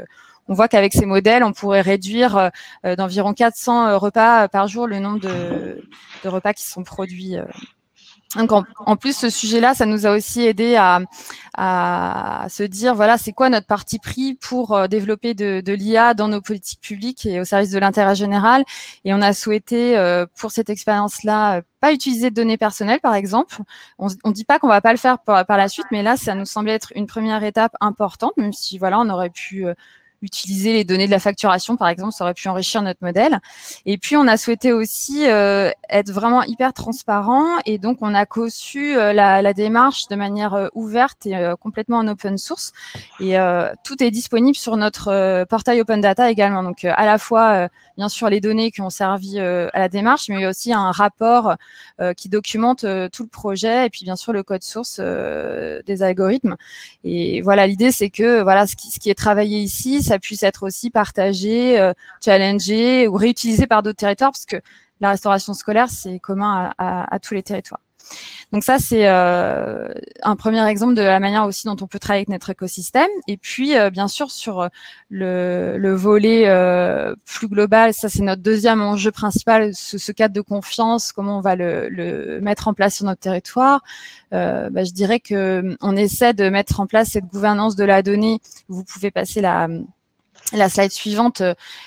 on 0.49 0.55
voit 0.55 0.69
qu'avec 0.69 0.93
ces 0.93 1.07
modèles, 1.07 1.45
on 1.45 1.53
pourrait 1.53 1.81
réduire 1.81 2.37
euh, 2.37 2.49
euh, 2.85 2.97
d'environ 2.97 3.33
400 3.33 3.87
euh, 3.87 3.99
repas 3.99 4.49
par 4.49 4.69
jour 4.69 4.87
le 4.87 4.99
nombre 4.99 5.21
de, 5.21 5.83
repas 6.25 6.53
qui 6.53 6.65
sont 6.65 6.83
produits. 6.83 7.37
En, 8.37 8.97
plus, 8.97 9.17
ce 9.17 9.31
sujet-là, 9.31 9.75
ça 9.75 9.87
nous 9.87 10.07
a 10.07 10.17
aussi 10.17 10.43
aidé 10.43 10.77
à, 10.77 12.47
se 12.49 12.63
dire, 12.63 12.95
voilà, 12.95 13.19
c'est 13.19 13.33
quoi 13.33 13.51
notre 13.51 13.67
parti 13.67 13.99
pris 13.99 14.35
pour 14.35 14.89
développer 14.89 15.35
de, 15.35 15.73
l'IA 15.73 16.15
dans 16.15 16.29
nos 16.29 16.41
politiques 16.41 16.81
publiques 16.81 17.27
et 17.27 17.41
au 17.41 17.45
service 17.45 17.71
de 17.71 17.79
l'intérêt 17.79 18.15
général. 18.15 18.65
Et 19.05 19.13
on 19.15 19.21
a 19.21 19.33
souhaité, 19.33 19.97
pour 20.39 20.51
cette 20.51 20.71
expérience-là, 20.71 21.63
pas 21.81 21.93
utiliser 21.93 22.31
de 22.31 22.35
données 22.35 22.59
personnelles, 22.59 23.01
par 23.01 23.15
exemple. 23.15 23.57
On 23.99 24.09
ne 24.09 24.33
dit 24.33 24.45
pas 24.45 24.59
qu'on 24.59 24.69
va 24.69 24.81
pas 24.81 24.93
le 24.93 24.99
faire 24.99 25.19
par, 25.19 25.45
par, 25.45 25.57
la 25.57 25.69
suite, 25.69 25.87
mais 25.91 26.03
là, 26.03 26.17
ça 26.17 26.35
nous 26.35 26.47
semblait 26.47 26.73
être 26.75 26.93
une 26.95 27.07
première 27.07 27.43
étape 27.45 27.73
importante, 27.81 28.33
même 28.37 28.53
si, 28.53 28.79
voilà, 28.79 28.99
on 29.01 29.09
aurait 29.11 29.31
pu 29.31 29.67
utiliser 30.23 30.73
les 30.73 30.85
données 30.85 31.07
de 31.07 31.11
la 31.11 31.19
facturation, 31.19 31.77
par 31.77 31.89
exemple, 31.89 32.13
ça 32.13 32.25
aurait 32.25 32.35
pu 32.35 32.49
enrichir 32.49 32.83
notre 32.83 33.01
modèle. 33.03 33.41
Et 33.87 33.99
puis, 33.99 34.17
on 34.17 34.27
a 34.27 34.37
souhaité 34.37 34.73
aussi 34.73 35.27
euh, 35.27 35.71
être 35.91 36.11
vraiment 36.11 36.43
hyper 36.43 36.73
transparent 36.73 37.59
et 37.67 37.79
donc 37.79 37.99
on 38.01 38.15
a 38.15 38.25
conçu 38.27 38.97
euh, 38.97 39.13
la, 39.13 39.43
la, 39.43 39.53
démarche 39.53 40.09
de 40.09 40.17
manière 40.17 40.55
euh, 40.55 40.69
ouverte 40.75 41.27
et 41.27 41.53
complètement 41.61 41.99
en 41.99 42.09
open 42.09 42.39
source. 42.39 42.73
Et 43.21 43.37
tout 43.85 44.03
est 44.03 44.11
disponible 44.11 44.57
sur 44.57 44.77
notre 44.77 45.45
portail 45.45 45.81
Open 45.81 46.01
Data 46.01 46.31
également. 46.31 46.63
Donc, 46.63 46.85
à 46.85 47.05
la 47.05 47.19
fois, 47.19 47.69
bien 47.97 48.09
sûr, 48.09 48.29
les 48.29 48.41
données 48.41 48.71
qui 48.71 48.81
ont 48.81 48.91
servi 48.91 49.39
à 49.39 49.79
la 49.79 49.89
démarche, 49.89 50.29
mais 50.29 50.47
aussi 50.47 50.73
un 50.73 50.91
rapport 50.91 51.57
qui 52.17 52.29
documente 52.29 52.81
tout 53.13 53.23
le 53.23 53.29
projet 53.29 53.87
et 53.87 53.91
puis, 53.91 54.05
bien 54.05 54.17
sûr, 54.17 54.33
le 54.33 54.43
code 54.43 54.63
source 54.63 55.01
des 55.01 56.03
algorithmes. 56.03 56.57
Et 57.05 57.41
voilà, 57.43 57.67
l'idée, 57.67 57.93
c'est 57.93 58.11
que 58.11 58.43
voilà, 58.43 58.67
ce 58.67 58.77
qui, 58.77 58.91
ce 58.91 58.99
qui 58.99 59.11
est 59.11 59.15
travaillé 59.15 59.59
ici, 59.59 60.03
puisse 60.19 60.43
être 60.43 60.65
aussi 60.65 60.91
partagé, 60.91 61.79
euh, 61.79 61.93
challengé 62.25 63.09
ou 63.09 63.15
réutilisé 63.15 63.67
par 63.67 63.83
d'autres 63.83 63.99
territoires, 63.99 64.33
parce 64.33 64.47
que 64.47 64.61
la 65.01 65.11
restauration 65.11 65.55
scolaire, 65.55 65.89
c'est 65.91 66.19
commun 66.21 66.73
à, 66.79 67.19
tous 67.21 67.35
les 67.35 67.43
territoires. 67.43 67.81
Donc 68.53 68.63
ça, 68.63 68.79
c'est 68.79 69.09
euh, 69.09 69.89
un 70.23 70.37
premier 70.37 70.65
exemple 70.69 70.95
de 70.95 71.03
la 71.03 71.19
manière 71.19 71.47
aussi 71.47 71.67
dont 71.67 71.77
on 71.81 71.87
peut 71.87 71.99
travailler 71.99 72.21
avec 72.21 72.29
notre 72.29 72.51
écosystème. 72.51 73.09
Et 73.27 73.37
puis, 73.37 73.77
euh, 73.77 73.91
bien 73.91 74.07
sûr, 74.07 74.31
sur 74.31 74.69
le, 75.09 75.95
volet 75.95 76.45
plus 77.25 77.49
global, 77.49 77.95
ça 77.95 78.09
c'est 78.09 78.23
notre 78.23 78.43
deuxième 78.43 78.81
enjeu 78.81 79.11
principal, 79.11 79.75
ce, 79.75 80.13
cadre 80.13 80.35
de 80.35 80.41
confiance, 80.41 81.11
comment 81.13 81.39
on 81.39 81.41
va 81.41 81.57
le, 81.57 82.41
mettre 82.41 82.69
en 82.69 82.75
place 82.75 82.97
sur 82.97 83.07
notre 83.07 83.21
territoire. 83.21 83.83
Bah, 84.31 84.85
je 84.85 84.93
dirais 84.93 85.19
que 85.19 85.77
on 85.81 85.97
essaie 85.97 86.35
de 86.35 86.49
mettre 86.49 86.79
en 86.79 86.87
place 86.87 87.09
cette 87.09 87.27
gouvernance 87.27 87.75
de 87.75 87.85
la 87.85 88.03
donnée. 88.03 88.39
Vous 88.69 88.85
pouvez 88.85 89.11
passer 89.11 89.41
la 89.41 89.69
la 90.53 90.69
slide 90.69 90.93
suivante 90.93 91.43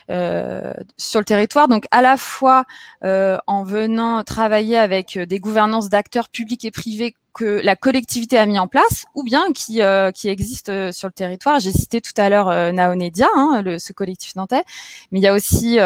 euh, 0.10 0.74
sur 0.98 1.20
le 1.20 1.25
territoire. 1.25 1.68
Donc, 1.68 1.86
à 1.92 2.02
la 2.02 2.18
fois 2.18 2.66
euh, 3.04 3.38
en 3.48 3.64
venant 3.64 4.24
travailler 4.24 4.78
avec 4.78 5.18
des 5.18 5.40
gouvernances 5.40 5.90
d'acteurs 5.90 6.30
publics 6.30 6.66
et 6.66 6.72
privés 6.72 7.16
que 7.34 7.60
la 7.62 7.75
collectivité 7.75 8.38
a 8.38 8.46
mis 8.46 8.58
en 8.58 8.70
place, 8.70 9.04
ou 9.14 9.22
bien 9.22 9.52
qui, 9.52 9.82
euh, 9.82 10.12
qui 10.12 10.30
existent 10.30 10.94
sur 10.94 11.10
le 11.10 11.12
territoire. 11.12 11.60
J'ai 11.60 11.74
cité 11.74 12.00
tout 12.00 12.14
à 12.16 12.30
l'heure 12.30 12.48
Naonedia, 12.72 13.28
hein, 13.36 13.62
le, 13.62 13.78
ce 13.78 13.92
collectif 13.92 14.38
nantais, 14.38 14.64
mais 15.12 15.20
il 15.20 15.22
y 15.22 15.28
a 15.28 15.34
aussi, 15.34 15.78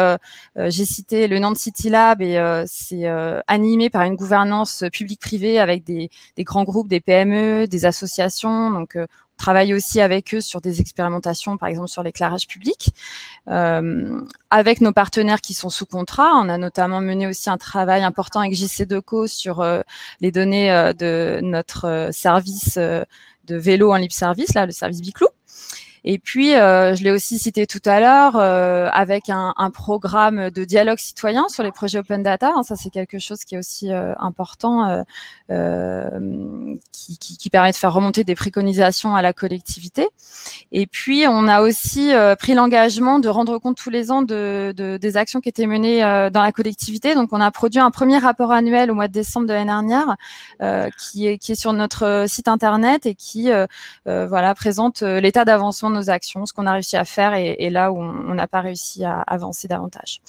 j'ai 0.56 0.84
cité 0.84 1.26
le 1.26 1.40
Nantes 1.40 1.58
City 1.58 1.90
Lab, 1.90 2.22
et 2.22 2.40
c'est 2.68 3.04
animé 3.48 3.90
par 3.90 4.02
une 4.02 4.14
gouvernance 4.14 4.84
publique-privée 4.92 5.58
avec 5.58 5.82
des, 5.82 6.08
des, 6.36 6.44
grands 6.44 6.62
groupes, 6.62 6.86
des 6.86 7.00
PME, 7.00 7.66
des 7.66 7.84
associations. 7.84 8.70
Donc, 8.70 8.96
travaille 9.40 9.72
aussi 9.72 10.00
avec 10.00 10.34
eux 10.34 10.42
sur 10.42 10.60
des 10.60 10.80
expérimentations, 10.80 11.56
par 11.56 11.68
exemple 11.68 11.88
sur 11.88 12.02
l'éclairage 12.02 12.46
public. 12.46 12.90
Euh, 13.48 14.20
avec 14.50 14.82
nos 14.82 14.92
partenaires 14.92 15.40
qui 15.40 15.54
sont 15.54 15.70
sous 15.70 15.86
contrat, 15.86 16.32
on 16.34 16.48
a 16.48 16.58
notamment 16.58 17.00
mené 17.00 17.26
aussi 17.26 17.48
un 17.48 17.56
travail 17.56 18.02
important 18.02 18.40
avec 18.40 18.54
JC 18.54 18.86
Deco 18.86 19.26
sur 19.26 19.60
euh, 19.60 19.80
les 20.20 20.30
données 20.30 20.70
euh, 20.70 20.92
de 20.92 21.40
notre 21.42 22.10
service 22.12 22.76
de 22.76 23.56
vélo 23.56 23.92
en 23.92 23.96
libre 23.96 24.12
service, 24.12 24.52
là, 24.54 24.66
le 24.66 24.72
service 24.72 25.00
Biclou. 25.00 25.28
Et 26.04 26.18
puis, 26.18 26.54
euh, 26.54 26.94
je 26.94 27.04
l'ai 27.04 27.10
aussi 27.10 27.38
cité 27.38 27.66
tout 27.66 27.82
à 27.84 28.00
l'heure, 28.00 28.36
euh, 28.36 28.88
avec 28.92 29.28
un, 29.28 29.52
un, 29.56 29.70
programme 29.70 30.50
de 30.50 30.64
dialogue 30.64 30.98
citoyen 30.98 31.48
sur 31.48 31.62
les 31.62 31.72
projets 31.72 31.98
open 31.98 32.22
data. 32.22 32.52
Hein, 32.56 32.62
ça, 32.62 32.74
c'est 32.74 32.90
quelque 32.90 33.18
chose 33.18 33.44
qui 33.44 33.54
est 33.54 33.58
aussi 33.58 33.92
euh, 33.92 34.14
important, 34.18 35.04
euh, 35.50 36.10
qui, 36.92 37.18
qui, 37.18 37.36
qui, 37.36 37.50
permet 37.50 37.72
de 37.72 37.76
faire 37.76 37.92
remonter 37.92 38.24
des 38.24 38.34
préconisations 38.34 39.14
à 39.14 39.22
la 39.22 39.32
collectivité. 39.32 40.08
Et 40.72 40.86
puis, 40.86 41.24
on 41.28 41.48
a 41.48 41.60
aussi 41.60 42.12
pris 42.38 42.54
l'engagement 42.54 43.18
de 43.18 43.28
rendre 43.28 43.58
compte 43.58 43.76
tous 43.76 43.90
les 43.90 44.10
ans 44.10 44.22
de, 44.22 44.72
de, 44.76 44.96
des 44.96 45.16
actions 45.16 45.40
qui 45.40 45.48
étaient 45.48 45.66
menées 45.66 46.00
dans 46.32 46.42
la 46.42 46.52
collectivité. 46.52 47.14
Donc, 47.14 47.30
on 47.32 47.40
a 47.40 47.50
produit 47.50 47.80
un 47.80 47.90
premier 47.90 48.18
rapport 48.18 48.52
annuel 48.52 48.90
au 48.90 48.94
mois 48.94 49.08
de 49.08 49.12
décembre 49.12 49.46
de 49.46 49.52
l'année 49.52 49.66
dernière, 49.66 50.16
qui, 50.98 51.26
est, 51.26 51.38
qui 51.38 51.52
est 51.52 51.60
sur 51.60 51.72
notre 51.72 52.24
site 52.26 52.48
internet 52.48 53.06
et 53.06 53.14
qui, 53.14 53.50
voilà, 54.06 54.54
présente 54.54 55.02
l'état 55.02 55.44
d'avancement 55.44 55.89
nos 55.90 56.10
actions, 56.10 56.46
ce 56.46 56.52
qu'on 56.52 56.66
a 56.66 56.72
réussi 56.72 56.96
à 56.96 57.04
faire 57.04 57.34
et, 57.34 57.70
là 57.70 57.92
où 57.92 57.98
on 57.98 58.34
n'a 58.34 58.46
pas 58.46 58.60
réussi 58.60 59.04
à 59.04 59.20
avancer 59.22 59.68
davantage. 59.68 60.20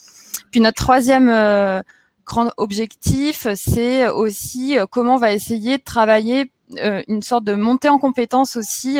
Puis 0.52 0.60
notre 0.60 0.82
troisième 0.82 1.30
euh, 1.30 1.82
grand 2.26 2.52
objectif, 2.58 3.48
c'est 3.56 4.08
aussi 4.10 4.78
euh, 4.78 4.86
comment 4.90 5.16
on 5.16 5.20
va 5.20 5.34
essayer 5.34 5.78
de 5.78 5.84
travailler 5.84 6.52
euh, 6.78 7.04
une 7.08 7.22
sorte 7.22 7.44
de 7.44 7.54
montée 7.54 7.90
en 7.90 8.00
compétence 8.00 8.56
aussi 8.56 9.00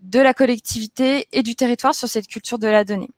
de 0.00 0.18
la 0.20 0.34
collectivité 0.34 1.28
et 1.32 1.42
du 1.42 1.54
territoire 1.54 1.94
sur 1.94 2.08
cette 2.08 2.26
culture 2.26 2.58
de 2.58 2.68
la 2.68 2.84
donnée. 2.84 3.10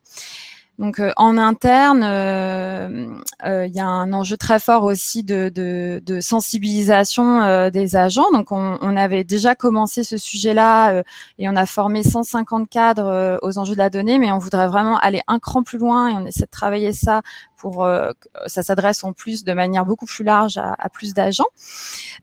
Donc 0.78 1.00
euh, 1.00 1.10
en 1.16 1.36
interne, 1.38 2.02
euh, 2.04 3.08
euh, 3.44 3.66
il 3.66 3.74
y 3.74 3.80
a 3.80 3.86
un 3.86 4.12
enjeu 4.12 4.36
très 4.36 4.60
fort 4.60 4.84
aussi 4.84 5.24
de, 5.24 6.00
sensibilisation 6.20 7.68
des 7.70 7.96
agents. 7.96 8.30
Donc 8.32 8.52
on, 8.52 8.78
on, 8.80 8.96
avait 8.96 9.24
déjà 9.24 9.56
commencé 9.56 10.04
ce 10.04 10.16
sujet-là 10.16 11.02
et 11.38 11.48
on 11.48 11.56
a 11.56 11.66
formé 11.66 12.04
150 12.04 12.68
cadres 12.68 13.38
aux 13.42 13.58
enjeux 13.58 13.74
de 13.74 13.78
la 13.78 13.90
donnée, 13.90 14.18
mais 14.18 14.30
on 14.30 14.38
voudrait 14.38 14.68
vraiment 14.68 14.98
aller 14.98 15.20
un 15.26 15.40
cran 15.40 15.62
plus 15.64 15.78
loin 15.78 16.08
et 16.10 16.12
on 16.12 16.26
essaie 16.26 16.44
de 16.44 16.50
travailler 16.50 16.92
ça 16.92 17.22
pour 17.58 17.84
euh, 17.84 18.12
ça 18.46 18.62
s'adresse 18.62 19.04
en 19.04 19.12
plus 19.12 19.44
de 19.44 19.52
manière 19.52 19.84
beaucoup 19.84 20.06
plus 20.06 20.24
large 20.24 20.56
à, 20.58 20.88
plus 20.88 21.12
d'agents. 21.12 21.44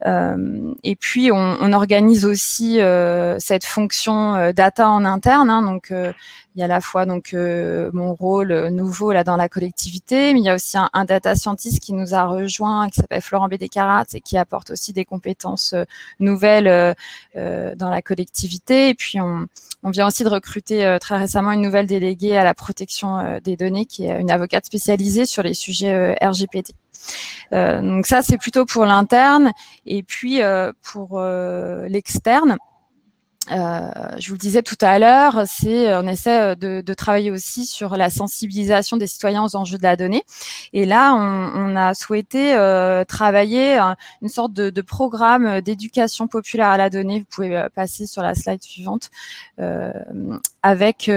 Euh, 0.06 0.74
et 0.84 0.96
puis 0.96 1.32
on, 1.32 1.74
organise 1.74 2.26
aussi 2.26 2.80
euh, 2.80 3.38
cette 3.40 3.66
fonction 3.66 4.52
data 4.54 4.90
en 4.90 5.04
interne. 5.04 5.50
Hein, 5.50 5.62
donc 5.62 5.88
il 5.92 6.60
y 6.60 6.62
a 6.62 6.66
à 6.66 6.68
la 6.70 6.80
fois 6.80 7.06
donc 7.06 7.34
mon 7.34 8.14
rôle 8.14 8.70
nouveau 8.70 9.12
là 9.12 9.26
dans 9.26 9.36
la 9.36 9.50
collectivité, 9.50 10.34
mais 10.34 10.40
il 10.40 10.46
y 10.46 10.50
a 10.50 10.56
aussi 10.56 10.78
un, 10.78 11.06
data 11.06 11.36
scientist 11.36 11.82
qui 11.82 11.92
nous 11.92 12.14
a 12.14 12.26
rejoint, 12.26 12.90
qui 12.90 13.02
s'appelle 13.02 13.22
Florent 13.22 13.50
Bédécarat 13.50 14.06
et 14.14 14.22
qui 14.22 14.38
apporte 14.38 14.72
aussi 14.72 14.94
des 14.94 15.04
compétences 15.04 15.76
nouvelles 16.20 16.96
dans 17.36 17.90
la 17.90 18.02
collectivité. 18.02 18.90
Et 18.90 18.94
puis 18.94 19.20
on 19.20 19.90
vient 19.90 20.08
aussi 20.08 20.24
de 20.24 20.30
recruter 20.30 20.98
très 21.02 21.18
récemment 21.18 21.52
une 21.52 21.62
nouvelle 21.62 21.88
déléguée 21.88 22.38
à 22.38 22.46
la 22.46 22.54
protection 22.54 23.40
des 23.44 23.58
données, 23.58 23.86
qui 23.86 24.06
est 24.06 24.22
une 24.22 24.32
avocate 24.32 24.66
spécialisée 24.66 25.25
sur 25.26 25.44
les 25.44 25.54
sujets 25.54 25.94
euh, 25.94 26.14
RGPD. 26.22 26.74
Euh, 27.54 27.82
donc 27.82 28.08
ça, 28.08 28.22
c'est 28.22 28.38
plutôt 28.38 28.66
pour 28.66 28.86
l'interne. 28.86 29.52
Et 29.86 30.04
puis, 30.04 30.42
euh, 30.42 30.72
pour 30.82 31.22
l'externe, 31.88 32.58
euh, 33.52 33.92
je 34.18 34.28
vous 34.30 34.34
le 34.34 34.40
disais 34.40 34.64
tout 34.64 34.78
à 34.82 34.98
l'heure, 34.98 35.44
c'est 35.46 35.96
on 35.96 36.08
essaie 36.08 36.56
de, 36.56 36.82
de, 36.82 36.94
travailler 36.94 37.30
aussi 37.30 37.66
sur 37.66 37.96
la 37.96 38.10
sensibilisation 38.10 38.98
des 38.98 39.08
citoyens 39.08 39.44
aux 39.44 39.56
enjeux 39.56 39.78
de 39.78 39.84
la 39.84 39.96
donnée. 39.96 40.24
Et 40.74 40.86
là, 40.86 41.14
on, 41.14 41.74
on 41.74 41.76
a 41.76 41.94
souhaité 41.94 42.56
euh, 42.56 43.04
travailler 43.04 43.78
une 44.22 44.30
sorte 44.30 44.54
de, 44.54 44.70
de 44.70 44.82
programme 44.82 45.62
d'éducation 45.62 46.28
populaire 46.28 46.70
à 46.70 46.78
la 46.78 46.90
donnée. 46.90 47.20
Vous 47.20 47.26
pouvez 47.30 47.68
passer 47.76 48.08
sur 48.08 48.24
la 48.24 48.34
slide 48.34 48.64
suivante, 48.64 49.12
euh, 49.60 49.92
avec 50.64 51.12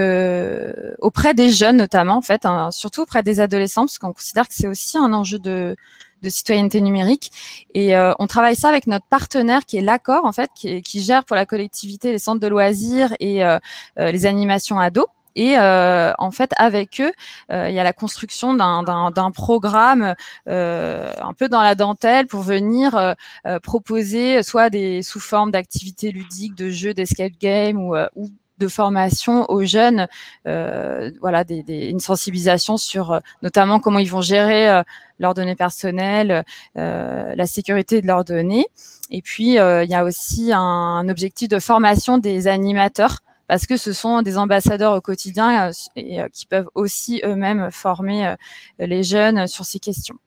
auprès 0.99 1.33
des 1.33 1.49
jeunes 1.49 1.77
notamment, 1.77 2.17
en 2.17 2.21
fait, 2.21 2.45
hein, 2.45 2.69
surtout 2.71 3.01
auprès 3.01 3.23
des 3.23 3.39
adolescents, 3.39 3.83
parce 3.83 3.97
qu'on 3.97 4.13
considère 4.13 4.47
que 4.47 4.53
c'est 4.53 4.67
aussi 4.67 4.97
un 4.97 5.13
enjeu 5.13 5.39
de 5.39 5.75
de 6.21 6.29
citoyenneté 6.29 6.81
numérique. 6.81 7.31
Et 7.73 7.95
euh, 7.95 8.13
on 8.19 8.27
travaille 8.27 8.55
ça 8.55 8.69
avec 8.69 8.87
notre 8.87 9.05
partenaire 9.05 9.65
qui 9.65 9.77
est 9.77 9.81
l'Accord, 9.81 10.25
en 10.25 10.31
fait, 10.31 10.49
qui, 10.55 11.01
gère 11.01 11.23
pour 11.23 11.35
la 11.35 11.45
collectivité 11.45 12.11
les 12.11 12.19
centres 12.19 12.39
de 12.39 12.47
loisirs 12.47 13.13
et 13.19 13.43
euh, 13.43 13.57
euh 13.99 14.11
les 14.11 14.25
animations 14.25 14.79
ados. 14.79 15.07
Et 15.35 15.57
euh, 15.57 16.11
en 16.17 16.31
fait, 16.31 16.51
avec 16.57 16.99
eux, 16.99 17.11
il 17.49 17.71
y 17.73 17.79
a 17.79 17.83
la 17.83 17.93
construction 17.93 18.53
d'un 18.55 19.31
programme 19.31 20.15
un 20.47 21.33
peu 21.37 21.47
dans 21.47 21.61
la 21.61 21.75
dentelle 21.75 22.27
pour 22.27 22.41
venir 22.41 23.15
proposer 23.63 24.43
soit 24.43 24.69
des 24.69 25.01
sous 25.03 25.19
forme 25.19 25.51
d'activités 25.51 26.11
ludiques, 26.11 26.55
de 26.55 26.69
jeux, 26.69 26.93
d'escape 26.93 27.33
game 27.39 27.77
ou 27.77 28.29
de 28.59 28.67
formation 28.67 29.49
aux 29.49 29.63
jeunes, 29.63 30.07
euh, 30.47 31.11
voilà, 31.21 31.43
des, 31.43 31.63
des, 31.63 31.87
une 31.87 31.99
sensibilisation 31.99 32.77
sur 32.77 33.13
euh, 33.13 33.19
notamment 33.41 33.79
comment 33.79 33.99
ils 33.99 34.11
vont 34.11 34.21
gérer 34.21 34.69
euh, 34.69 34.83
leurs 35.19 35.33
données 35.33 35.55
personnelles, 35.55 36.43
euh, 36.77 37.33
la 37.35 37.47
sécurité 37.47 38.01
de 38.01 38.07
leurs 38.07 38.25
données. 38.25 38.67
Et 39.09 39.21
puis, 39.21 39.57
euh, 39.57 39.83
il 39.83 39.89
y 39.89 39.95
a 39.95 40.03
aussi 40.03 40.51
un, 40.53 40.59
un, 40.59 41.09
objectif 41.09 41.49
de 41.49 41.59
formation 41.59 42.17
des 42.17 42.47
animateurs 42.47 43.19
parce 43.47 43.65
que 43.65 43.77
ce 43.77 43.93
sont 43.93 44.21
des 44.21 44.37
ambassadeurs 44.37 44.93
au 44.93 45.01
quotidien 45.01 45.71
et 45.95 46.19
qui 46.31 46.45
peuvent 46.45 46.69
aussi 46.75 47.19
eux-mêmes 47.25 47.71
former 47.71 48.35
les 48.77 49.01
jeunes 49.01 49.47
sur 49.47 49.65
ces 49.65 49.79
questions. 49.79 50.17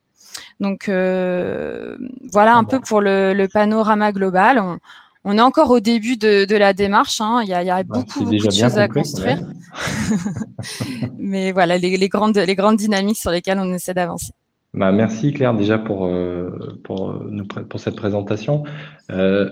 Donc 0.59 0.89
voilà 0.89 2.55
un 2.55 2.65
peu 2.65 2.81
pour 2.81 2.99
le, 2.99 3.33
le 3.33 3.47
panorama 3.47 4.11
global. 4.11 4.59
On, 4.59 4.77
on 5.25 5.37
est 5.37 5.41
encore 5.41 5.69
au 5.71 5.79
début 5.79 6.17
de, 6.17 6.45
de 6.45 6.55
la 6.55 6.73
démarche. 6.73 7.21
Hein. 7.21 7.41
Il 7.43 7.49
y 7.49 7.53
a, 7.53 7.63
il 7.63 7.67
y 7.67 7.71
a 7.71 7.83
beaucoup, 7.83 8.23
beaucoup 8.23 8.31
de 8.31 8.51
choses 8.51 8.77
à 8.77 8.87
construire. 8.87 9.39
Mais 11.17 11.51
voilà, 11.51 11.77
les, 11.77 11.97
les, 11.97 12.09
grandes, 12.09 12.37
les 12.37 12.55
grandes 12.55 12.77
dynamiques 12.77 13.17
sur 13.17 13.31
lesquelles 13.31 13.59
on 13.59 13.73
essaie 13.73 13.93
d'avancer. 13.93 14.33
Bah, 14.73 14.91
merci 14.91 15.33
Claire 15.33 15.53
déjà 15.53 15.77
pour, 15.77 16.07
euh, 16.07 16.79
pour, 16.83 17.21
pour 17.69 17.79
cette 17.79 17.95
présentation. 17.95 18.63
Euh, 19.11 19.49